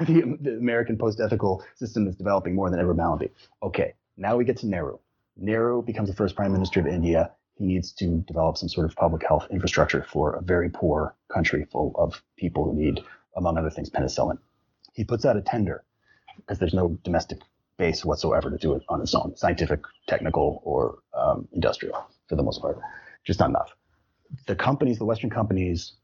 [0.00, 3.30] the, the American post-ethical system that's developing more than ever Mellanby.
[3.62, 4.98] Okay, now we get to Nehru.
[5.36, 7.30] Nehru becomes the first prime minister of India.
[7.56, 11.66] He needs to develop some sort of public health infrastructure for a very poor country
[11.70, 13.00] full of people who need,
[13.36, 14.38] among other things, penicillin.
[14.94, 15.84] He puts out a tender
[16.36, 17.38] because there's no domestic
[17.78, 22.42] base whatsoever to do it on its own, scientific, technical, or um, industrial for the
[22.42, 22.78] most part.
[23.24, 23.70] Just not enough.
[24.46, 25.94] The companies, the Western companies,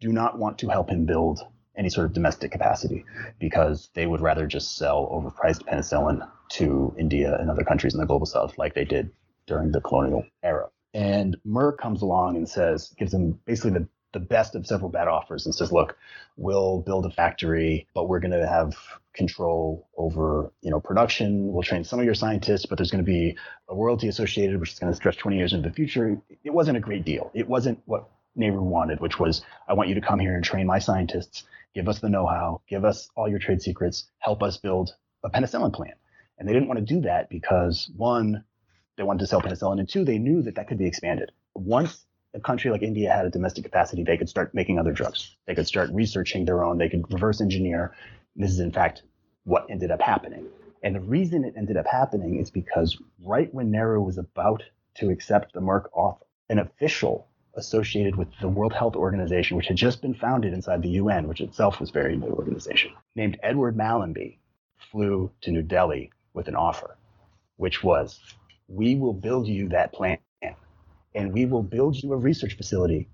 [0.00, 1.40] do not want to help him build
[1.76, 3.04] any sort of domestic capacity
[3.38, 8.06] because they would rather just sell overpriced penicillin to India and other countries in the
[8.06, 9.10] global south like they did
[9.46, 10.68] during the colonial era.
[10.94, 15.08] And Merck comes along and says, gives them basically the, the best of several bad
[15.08, 15.96] offers and says, look,
[16.36, 18.74] we'll build a factory, but we're going to have
[19.14, 21.52] control over, you know, production.
[21.52, 23.36] We'll train some of your scientists, but there's going to be
[23.70, 26.20] a royalty associated, which is going to stretch 20 years into the future.
[26.44, 27.30] It wasn't a great deal.
[27.32, 30.66] It wasn't what Nehru wanted, which was, I want you to come here and train
[30.66, 31.44] my scientists
[31.74, 34.94] give us the know-how, give us all your trade secrets, help us build
[35.24, 35.94] a penicillin plant.
[36.38, 38.44] And they didn't want to do that because one,
[38.96, 41.30] they wanted to sell penicillin, and two, they knew that that could be expanded.
[41.54, 42.04] Once
[42.34, 45.36] a country like India had a domestic capacity, they could start making other drugs.
[45.46, 46.78] They could start researching their own.
[46.78, 47.94] They could reverse engineer.
[48.36, 49.02] This is, in fact,
[49.44, 50.46] what ended up happening.
[50.82, 54.62] And the reason it ended up happening is because right when Nehru was about
[54.96, 59.76] to accept the Merck offer, an official associated with the World Health Organization, which had
[59.76, 63.76] just been founded inside the UN, which itself was a very new organization, named Edward
[63.76, 64.38] Mellanby,
[64.90, 66.96] flew to New Delhi with an offer,
[67.56, 68.20] which was,
[68.68, 70.20] we will build you that plant
[71.14, 73.08] and we will build you a research facility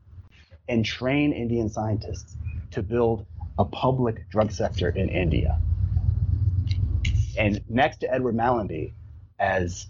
[0.69, 2.37] and train Indian scientists
[2.71, 3.27] to build
[3.59, 5.61] a public drug sector in India.
[7.37, 8.93] And next to Edward Mellanby,
[9.39, 9.89] as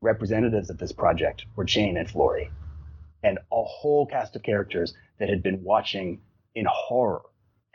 [0.00, 2.50] representatives of this project were Chain and Florey,
[3.22, 6.20] and a whole cast of characters that had been watching
[6.54, 7.22] in horror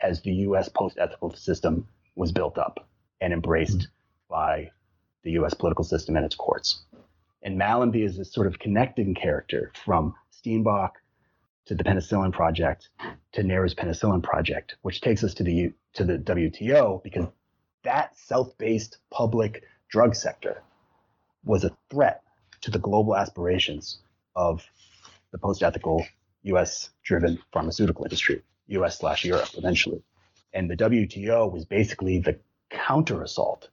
[0.00, 1.86] as the US post ethical system
[2.16, 2.88] was built up
[3.20, 4.34] and embraced mm-hmm.
[4.34, 4.70] by
[5.22, 6.84] the US political system and its courts.
[7.42, 10.92] And Mellanby is this sort of connecting character from Steenbock
[11.66, 12.88] to the Penicillin Project
[13.32, 17.26] to Nehru's Penicillin Project, which takes us to the to the WTO because
[17.84, 20.62] that self-based public drug sector
[21.44, 22.22] was a threat
[22.62, 23.98] to the global aspirations
[24.34, 24.66] of
[25.34, 26.06] the post-ethical
[26.44, 29.00] U.S.-driven pharmaceutical industry, U.S.
[29.00, 30.00] slash Europe eventually,
[30.52, 32.38] and the WTO was basically the
[32.70, 33.68] counter assault.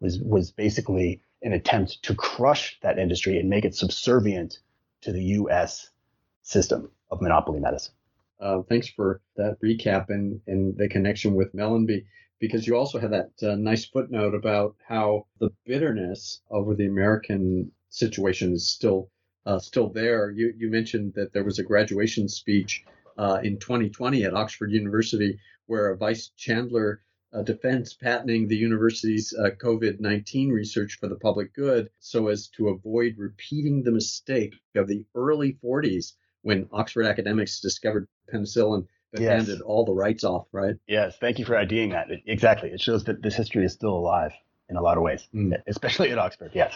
[0.00, 4.58] Was was basically an attempt to crush that industry and make it subservient
[5.02, 5.90] to the U.S.
[6.42, 7.94] system of monopoly medicine.
[8.40, 12.04] Uh, thanks for that recap and, and the connection with Mellanby,
[12.40, 17.70] because you also had that uh, nice footnote about how the bitterness over the American
[17.90, 19.08] situation is still
[19.46, 20.30] uh, still there.
[20.30, 22.84] You, you mentioned that there was a graduation speech
[23.18, 29.32] uh, in 2020 at Oxford University where a vice chancellor uh, defense patenting the university's
[29.32, 34.54] uh, COVID 19 research for the public good so as to avoid repeating the mistake
[34.74, 39.46] of the early 40s when Oxford academics discovered penicillin but yes.
[39.46, 40.76] handed all the rights off, right?
[40.86, 42.10] Yes, thank you for IDing that.
[42.10, 42.70] It, exactly.
[42.70, 44.32] It shows that this history is still alive
[44.68, 45.52] in a lot of ways, mm.
[45.66, 46.72] especially at Oxford, yes.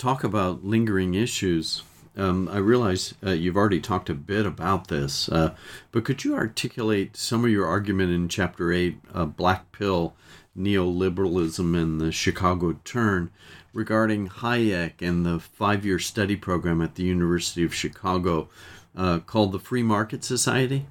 [0.00, 1.82] Talk about lingering issues.
[2.16, 5.54] Um, I realize uh, you've already talked a bit about this, uh,
[5.92, 10.14] but could you articulate some of your argument in Chapter 8, uh, Black Pill,
[10.56, 13.30] Neoliberalism, and the Chicago Turn,
[13.74, 18.48] regarding Hayek and the five year study program at the University of Chicago
[18.96, 20.86] uh, called the Free Market Society?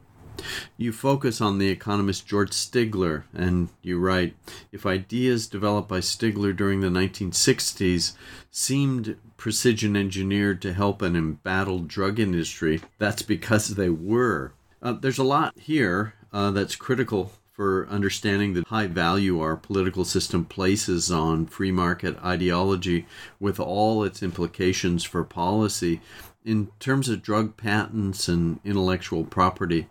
[0.78, 4.36] You focus on the economist George Stigler, and you write
[4.72, 8.14] If ideas developed by Stigler during the 1960s
[8.52, 14.54] seemed precision engineered to help an embattled drug industry, that's because they were.
[14.82, 20.06] Uh, there's a lot here uh, that's critical for understanding the high value our political
[20.06, 23.06] system places on free market ideology
[23.38, 26.00] with all its implications for policy
[26.46, 29.88] in terms of drug patents and intellectual property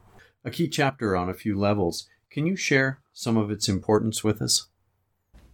[0.49, 2.09] a key chapter on a few levels.
[2.31, 4.67] Can you share some of its importance with us?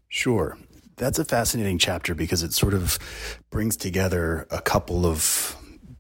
[0.09, 0.57] Sure.
[0.97, 2.99] That's a fascinating chapter because it sort of
[3.51, 5.57] brings together a couple of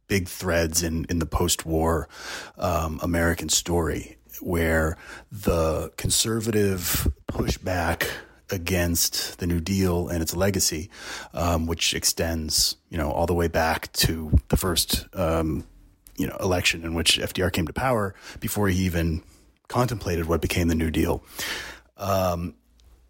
[0.06, 2.08] big threads in, in the post war
[2.56, 4.96] um, American story where
[5.32, 8.08] the conservative pushback
[8.50, 10.90] against the New Deal and its legacy,
[11.32, 15.66] um, which extends, you know, all the way back to the first um,
[16.16, 19.22] you know election in which FDR came to power before he even
[19.68, 21.22] contemplated what became the New Deal.
[21.96, 22.54] Um,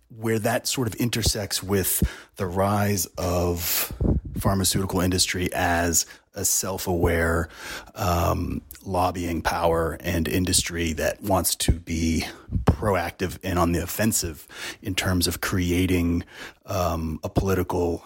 [0.08, 2.02] where that sort of intersects with
[2.36, 3.92] the rise of
[4.38, 7.48] pharmaceutical industry as a self-aware
[7.94, 12.24] um, lobbying power and industry that wants to be
[12.64, 14.46] proactive and on the offensive
[14.82, 16.24] in terms of creating
[16.66, 18.02] um, a political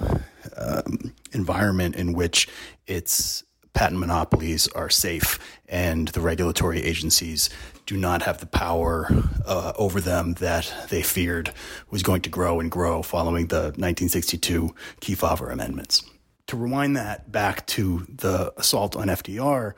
[0.57, 2.49] um, environment in which
[2.86, 3.44] it's
[3.79, 7.49] patent monopolies are safe and the regulatory agencies
[7.87, 9.09] do not have the power
[9.47, 11.53] uh, over them that they feared
[11.89, 16.03] was going to grow and grow following the 1962 Kefauver amendments.
[16.49, 19.74] To rewind that back to the assault on FDR,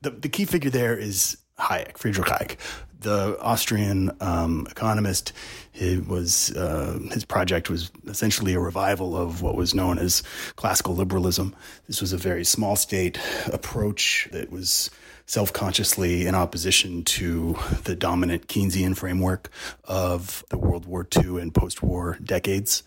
[0.00, 2.56] the, the key figure there is Hayek, Friedrich Hayek,
[3.02, 5.32] the Austrian um, economist.
[5.74, 10.22] It was uh, his project was essentially a revival of what was known as
[10.56, 11.54] classical liberalism.
[11.86, 13.18] This was a very small state
[13.52, 14.90] approach that was
[15.26, 19.50] self-consciously in opposition to the dominant Keynesian framework
[19.84, 22.82] of the World War II and post-war decades.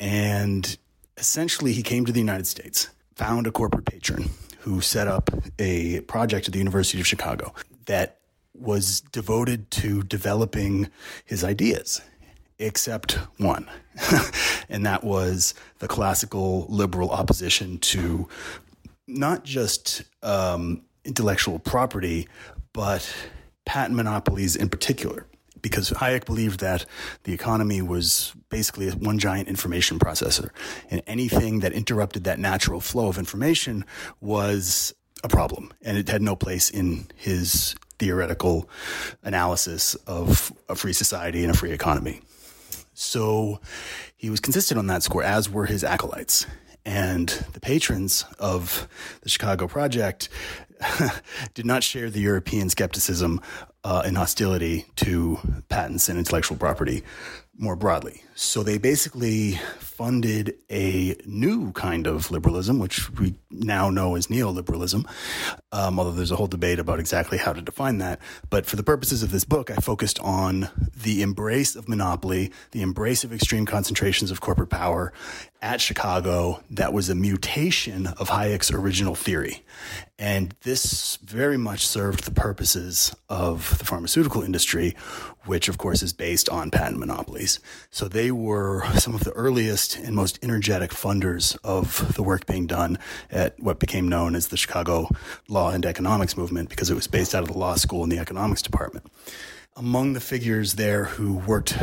[0.00, 0.76] And
[1.16, 4.30] essentially, he came to the United States, found a corporate patron
[4.60, 7.54] who set up a project at the University of Chicago
[7.86, 8.18] that
[8.54, 10.90] was devoted to developing
[11.24, 12.00] his ideas.
[12.58, 13.68] except one,
[14.68, 18.28] and that was the classical liberal opposition to
[19.08, 22.28] not just um, intellectual property,
[22.72, 23.12] but
[23.64, 25.26] patent monopolies in particular.
[25.60, 26.86] Because Hayek believed that
[27.22, 30.50] the economy was basically one giant information processor,
[30.90, 33.84] and anything that interrupted that natural flow of information
[34.20, 34.92] was
[35.22, 38.68] a problem, and it had no place in his theoretical
[39.22, 42.20] analysis of a free society and a free economy.
[42.94, 43.60] So
[44.16, 46.46] he was consistent on that score, as were his acolytes.
[46.84, 48.88] And the patrons of
[49.22, 50.28] the Chicago Project
[51.54, 53.40] did not share the European skepticism
[53.84, 55.38] uh, and hostility to
[55.68, 57.02] patents and intellectual property
[57.56, 58.22] more broadly.
[58.34, 59.60] So they basically
[60.02, 65.08] funded a new kind of liberalism, which we now know as neoliberalism,
[65.70, 68.18] um, although there's a whole debate about exactly how to define that.
[68.50, 70.68] But for the purposes of this book, I focused on
[71.04, 75.12] the embrace of monopoly, the embrace of extreme concentrations of corporate power
[75.62, 79.62] at Chicago that was a mutation of Hayek's original theory.
[80.18, 84.96] And this very much served the purposes of the pharmaceutical industry,
[85.44, 87.60] which of course is based on patent monopolies.
[87.90, 92.66] So they were some of the earliest and most energetic funders of the work being
[92.66, 92.98] done
[93.30, 95.08] at what became known as the Chicago
[95.48, 98.18] Law and Economics Movement because it was based out of the law school and the
[98.18, 99.06] economics department
[99.76, 101.76] among the figures there who worked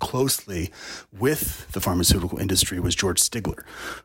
[0.00, 0.72] closely
[1.16, 3.62] with the pharmaceutical industry was George Stigler,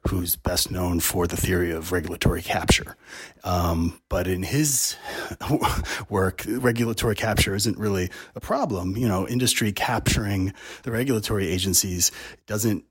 [0.08, 2.96] who's best known for the theory of regulatory capture.
[3.44, 4.96] Um, but in his
[6.10, 8.96] work, regulatory capture isn't really a problem.
[8.96, 10.54] You know, industry capturing
[10.84, 12.12] the regulatory agencies
[12.46, 12.86] doesn't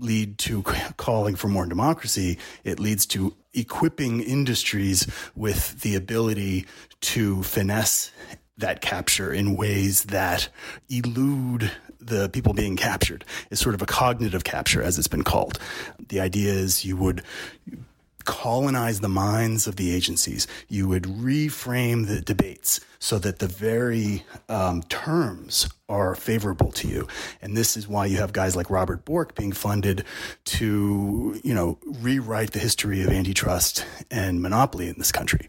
[0.00, 0.62] lead to
[0.96, 2.38] calling for more democracy.
[2.64, 6.66] It leads to equipping industries with the ability
[7.00, 8.12] to finesse
[8.58, 10.48] that capture in ways that
[10.88, 13.24] elude the people being captured.
[13.50, 15.58] It's sort of a cognitive capture, as it's been called.
[16.08, 17.22] The idea is you would
[18.24, 20.46] colonize the minds of the agencies.
[20.68, 27.08] You would reframe the debates so that the very um, terms are favorable to you.
[27.40, 30.04] And this is why you have guys like Robert Bork being funded
[30.44, 35.48] to, you know, rewrite the history of antitrust and monopoly in this country.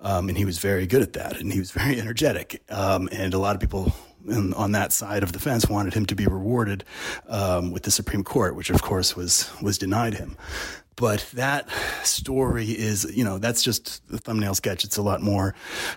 [0.00, 2.62] Um, and he was very good at that, and he was very energetic.
[2.68, 3.92] Um, and a lot of people
[4.28, 6.84] on that side of the fence wanted him to be rewarded
[7.28, 10.36] um, with the Supreme Court, which of course was was denied him.
[11.00, 11.66] But that
[12.04, 14.84] story is, you know, that's just the thumbnail sketch.
[14.84, 15.54] It's a lot more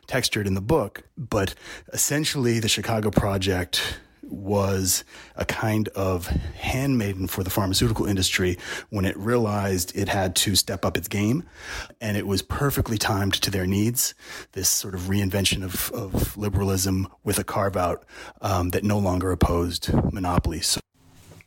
[0.08, 1.04] textured in the book.
[1.18, 1.56] But
[1.92, 5.04] essentially, the Chicago Project was
[5.36, 8.58] a kind of handmaiden for the pharmaceutical industry
[8.92, 11.44] when it realized it had to step up its game.
[12.00, 14.16] And it was perfectly timed to their needs.
[14.54, 18.06] This sort of reinvention of, of liberalism with a carve out
[18.40, 20.80] um, that no longer opposed monopolies.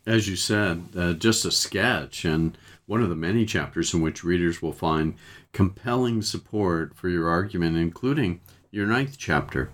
[0.07, 2.26] As you said, uh, just a sketch.
[2.26, 2.57] And
[2.87, 5.14] one of the many chapters in which readers will find
[5.53, 9.70] compelling support for your argument, including your ninth chapter,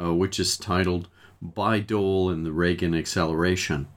[0.00, 1.08] uh, which is titled
[1.42, 3.88] Bayh-Dole and the Reagan Acceleration.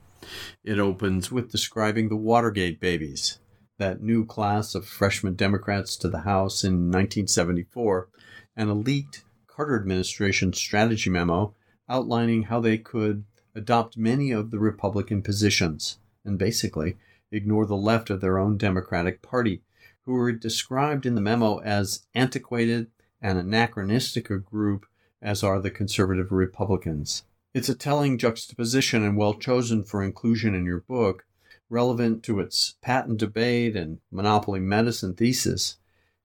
[0.64, 3.40] It opens with describing the Watergate babies,
[3.78, 8.08] that new class of freshman Democrats to the House in 1974,
[8.56, 11.54] and a leaked Carter administration strategy memo
[11.90, 16.96] outlining how they could adopt many of the Republican positions and basically
[17.34, 19.64] ignore the left of their own Democratic Party,
[20.06, 24.86] who were described in the memo as antiquated and anachronistic a group
[25.22, 27.24] as are the conservative Republicans.
[27.54, 31.26] It's a telling juxtaposition and well chosen for inclusion in your book,
[31.70, 35.78] relevant to its patent debate and monopoly medicine thesis,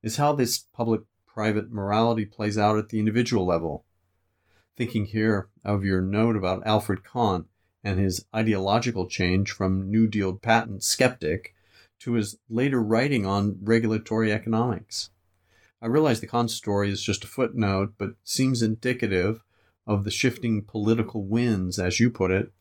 [0.02, 3.84] is how this public private morality plays out at the individual level.
[4.76, 7.46] Thinking here of your note about Alfred Kahn,
[7.88, 11.54] and his ideological change from New Deal patent skeptic
[12.00, 15.08] to his later writing on regulatory economics.
[15.80, 19.42] I realize the Kahn story is just a footnote, but seems indicative
[19.86, 22.52] of the shifting political winds, as you put it,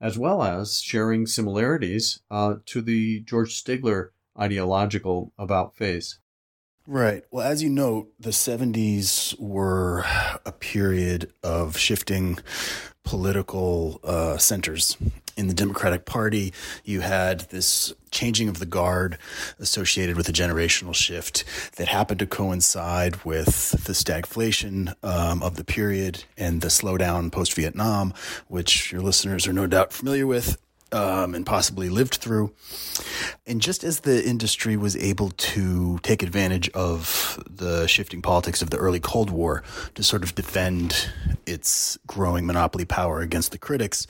[0.00, 6.20] as well as sharing similarities uh, to the George Stigler ideological about face.
[6.86, 7.22] Right.
[7.30, 10.04] Well, as you note, the 70s were
[10.46, 12.38] a period of shifting
[13.04, 14.96] political uh, centers.
[15.36, 16.52] In the Democratic Party,
[16.84, 19.16] you had this changing of the guard
[19.58, 21.44] associated with a generational shift
[21.76, 27.54] that happened to coincide with the stagflation um, of the period and the slowdown post
[27.54, 28.12] Vietnam,
[28.48, 30.58] which your listeners are no doubt familiar with.
[30.92, 32.52] Um, and possibly lived through.
[33.46, 38.70] And just as the industry was able to take advantage of the shifting politics of
[38.70, 39.62] the early Cold War
[39.94, 41.10] to sort of defend
[41.46, 44.06] its growing monopoly power against the critics,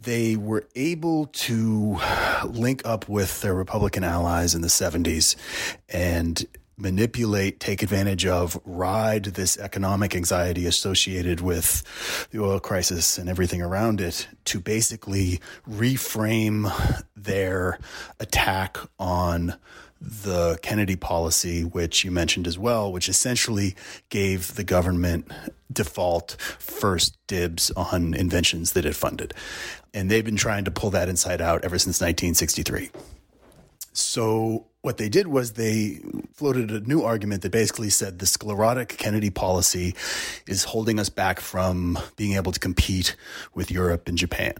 [0.00, 1.98] they were able to
[2.44, 5.36] link up with their Republican allies in the 70s
[5.88, 6.46] and
[6.76, 11.82] manipulate, take advantage of, ride this economic anxiety associated with
[12.30, 16.70] the oil crisis and everything around it to basically reframe
[17.16, 17.78] their
[18.20, 19.54] attack on
[20.00, 23.74] the Kennedy policy, which you mentioned as well, which essentially
[24.10, 25.30] gave the government
[25.72, 29.32] default first dibs on inventions that it funded.
[29.94, 32.90] And they've been trying to pull that inside out ever since 1963.
[33.94, 35.98] So what they did was they
[36.32, 39.96] floated a new argument that basically said the sclerotic Kennedy policy
[40.46, 43.16] is holding us back from being able to compete
[43.52, 44.54] with Europe and Japan.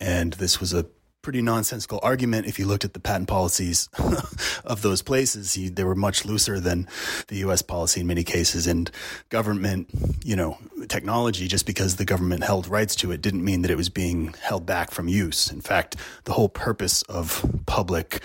[0.00, 0.86] And this was a
[1.22, 3.88] pretty nonsensical argument if you looked at the patent policies
[4.64, 5.54] of those places.
[5.54, 6.88] He, they were much looser than
[7.28, 8.66] the US policy in many cases.
[8.66, 8.90] And
[9.28, 9.90] government,
[10.24, 13.76] you know, technology, just because the government held rights to it, didn't mean that it
[13.76, 15.52] was being held back from use.
[15.52, 15.94] In fact,
[16.24, 18.22] the whole purpose of public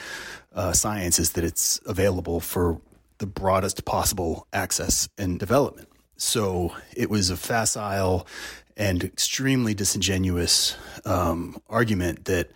[0.54, 2.80] uh, science is that it's available for
[3.18, 5.88] the broadest possible access and development.
[6.18, 8.28] So it was a facile
[8.76, 10.76] and extremely disingenuous
[11.06, 12.52] um, argument that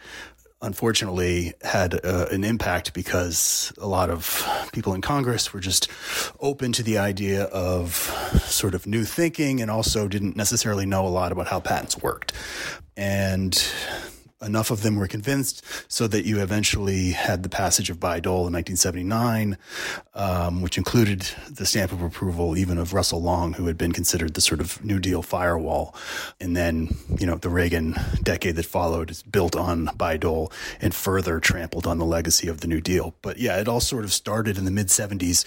[0.61, 4.43] unfortunately had uh, an impact because a lot of
[4.73, 5.87] people in Congress were just
[6.39, 7.93] open to the idea of
[8.45, 12.33] sort of new thinking and also didn't necessarily know a lot about how patents worked.
[12.95, 13.53] And
[14.41, 18.53] enough of them were convinced so that you eventually had the passage of Bayh-Dole in
[18.53, 19.57] 1979,
[20.13, 24.33] um, which included the stamp of approval even of Russell Long, who had been considered
[24.33, 25.95] the sort of New Deal firewall.
[26.39, 30.51] And then, you know, the Reagan decade that followed is built on Bayh-Dole
[30.81, 33.15] and further trampled on the legacy of the New Deal.
[33.21, 35.45] But yeah, it all sort of started in the mid 70s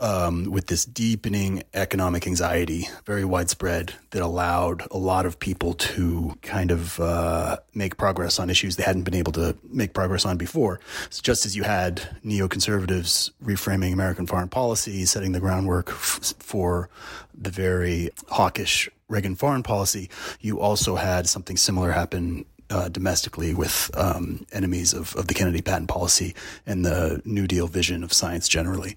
[0.00, 6.36] um, with this deepening economic anxiety, very widespread, that allowed a lot of people to
[6.42, 10.36] kind of uh, make progress on issues they hadn't been able to make progress on
[10.36, 10.80] before.
[11.10, 16.88] So just as you had neoconservatives reframing American foreign policy, setting the groundwork f- for
[17.34, 20.08] the very hawkish Reagan foreign policy,
[20.40, 25.60] you also had something similar happen uh, domestically with um, enemies of, of the Kennedy
[25.60, 28.96] patent policy and the New Deal vision of science generally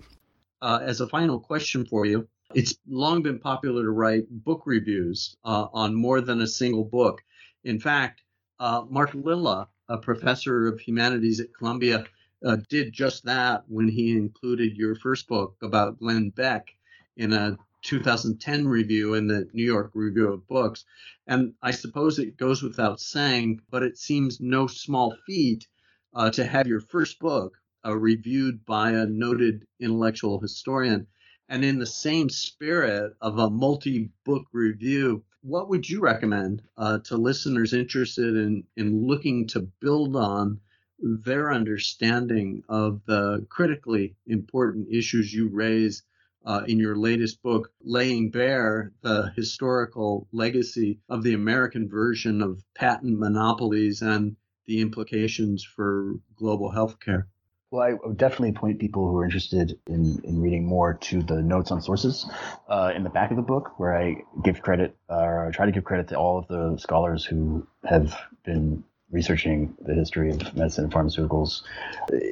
[0.64, 2.26] uh, as a final question for you,
[2.56, 7.22] it's long been popular to write book reviews uh, on more than a single book.
[7.66, 8.22] In fact,
[8.62, 12.06] uh, Mark Lilla, a professor of humanities at Columbia,
[12.46, 16.70] uh, did just that when he included your first book about Glenn Beck
[17.18, 20.86] in a 2010 review in the New York Review of Books.
[21.28, 25.68] And I suppose it goes without saying, but it seems no small feat
[26.14, 31.08] uh, to have your first book uh, reviewed by a noted intellectual historian.
[31.50, 37.00] And in the same spirit of a multi book review, what would you recommend uh,
[37.00, 40.62] to listeners interested in, in looking to build on
[41.00, 46.04] their understanding of the critically important issues you raise
[46.46, 52.64] uh, in your latest book, laying bare the historical legacy of the American version of
[52.74, 54.36] patent monopolies and
[54.66, 57.26] the implications for global healthcare?
[57.74, 61.42] Well, I would definitely point people who are interested in, in reading more to the
[61.42, 62.30] notes on sources
[62.70, 65.84] uh, in the back of the book, where I give credit or try to give
[65.84, 70.94] credit to all of the scholars who have been researching the history of medicine and
[70.94, 71.64] pharmaceuticals,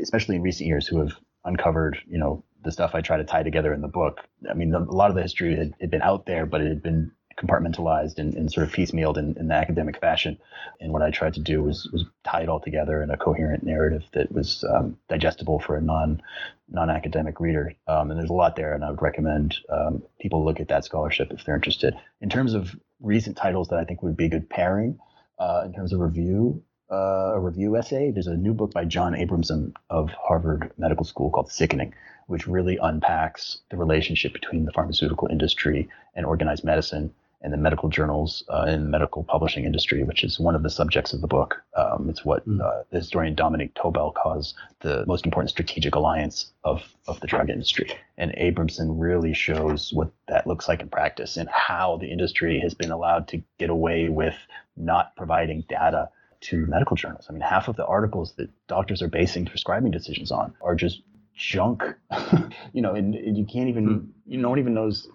[0.04, 1.14] especially in recent years, who have
[1.44, 4.20] uncovered, you know, the stuff I try to tie together in the book.
[4.48, 6.84] I mean, a lot of the history had, had been out there, but it had
[6.84, 10.38] been compartmentalized and, and sort of piecemealed in, in, the academic fashion.
[10.80, 13.64] And what I tried to do was, was tie it all together in a coherent
[13.64, 16.22] narrative that was um, digestible for a non
[16.70, 17.74] non academic reader.
[17.88, 20.86] Um, and there's a lot there, and I would recommend um, people look at that
[20.86, 21.96] scholarship if they're interested.
[22.22, 25.00] In terms of recent titles that I think would be a good pairing
[25.40, 26.64] uh, in terms of review.
[26.92, 28.12] Uh, a review essay.
[28.12, 31.94] There's a new book by John Abramson of Harvard Medical School called Sickening,
[32.28, 37.14] which really unpacks the relationship between the pharmaceutical industry and organized medicine
[37.44, 41.14] and the medical journals uh, the medical publishing industry, which is one of the subjects
[41.14, 41.62] of the book.
[41.76, 42.62] Um, it's what mm.
[42.62, 47.50] uh, the historian Dominique Tobbell calls the most important strategic alliance of, of the drug
[47.50, 47.92] industry.
[48.18, 52.74] And Abramson really shows what that looks like in practice and how the industry has
[52.74, 54.36] been allowed to get away with
[54.78, 56.10] not providing data
[56.42, 57.28] to medical journals.
[57.30, 61.02] I mean, half of the articles that doctors are basing prescribing decisions on are just
[61.36, 61.84] junk,
[62.74, 64.08] you know, and, and you can't even, mm.
[64.26, 65.08] you no one even knows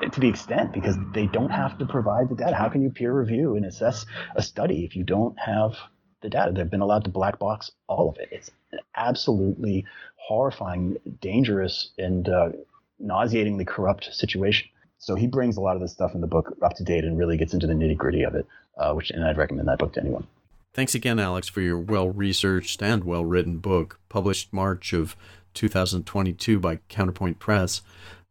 [0.00, 2.54] to the extent because they don't have to provide the data.
[2.54, 5.76] How can you peer review and assess a study if you don't have
[6.20, 6.52] the data.
[6.52, 8.28] They've been allowed to black box all of it.
[8.30, 8.50] It's
[8.94, 9.84] absolutely
[10.16, 12.50] horrifying, dangerous, and uh,
[12.98, 14.68] nauseatingly corrupt situation.
[14.98, 17.18] So he brings a lot of this stuff in the book up to date and
[17.18, 18.46] really gets into the nitty gritty of it,
[18.76, 20.26] uh, which and I'd recommend that book to anyone.
[20.74, 25.16] Thanks again, Alex, for your well researched and well written book, published March of
[25.54, 27.82] 2022 by Counterpoint Press.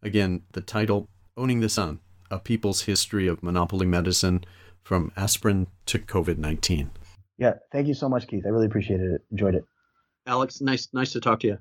[0.02, 1.10] Again, the title
[1.40, 4.44] Owning the Sun A People's History of Monopoly Medicine
[4.84, 6.92] from Aspirin to COVID 19.
[7.38, 8.44] Yeah, thank you so much, Keith.
[8.46, 9.22] I really appreciated it.
[9.32, 9.64] Enjoyed it.
[10.28, 11.58] Alex, nice nice to talk to you.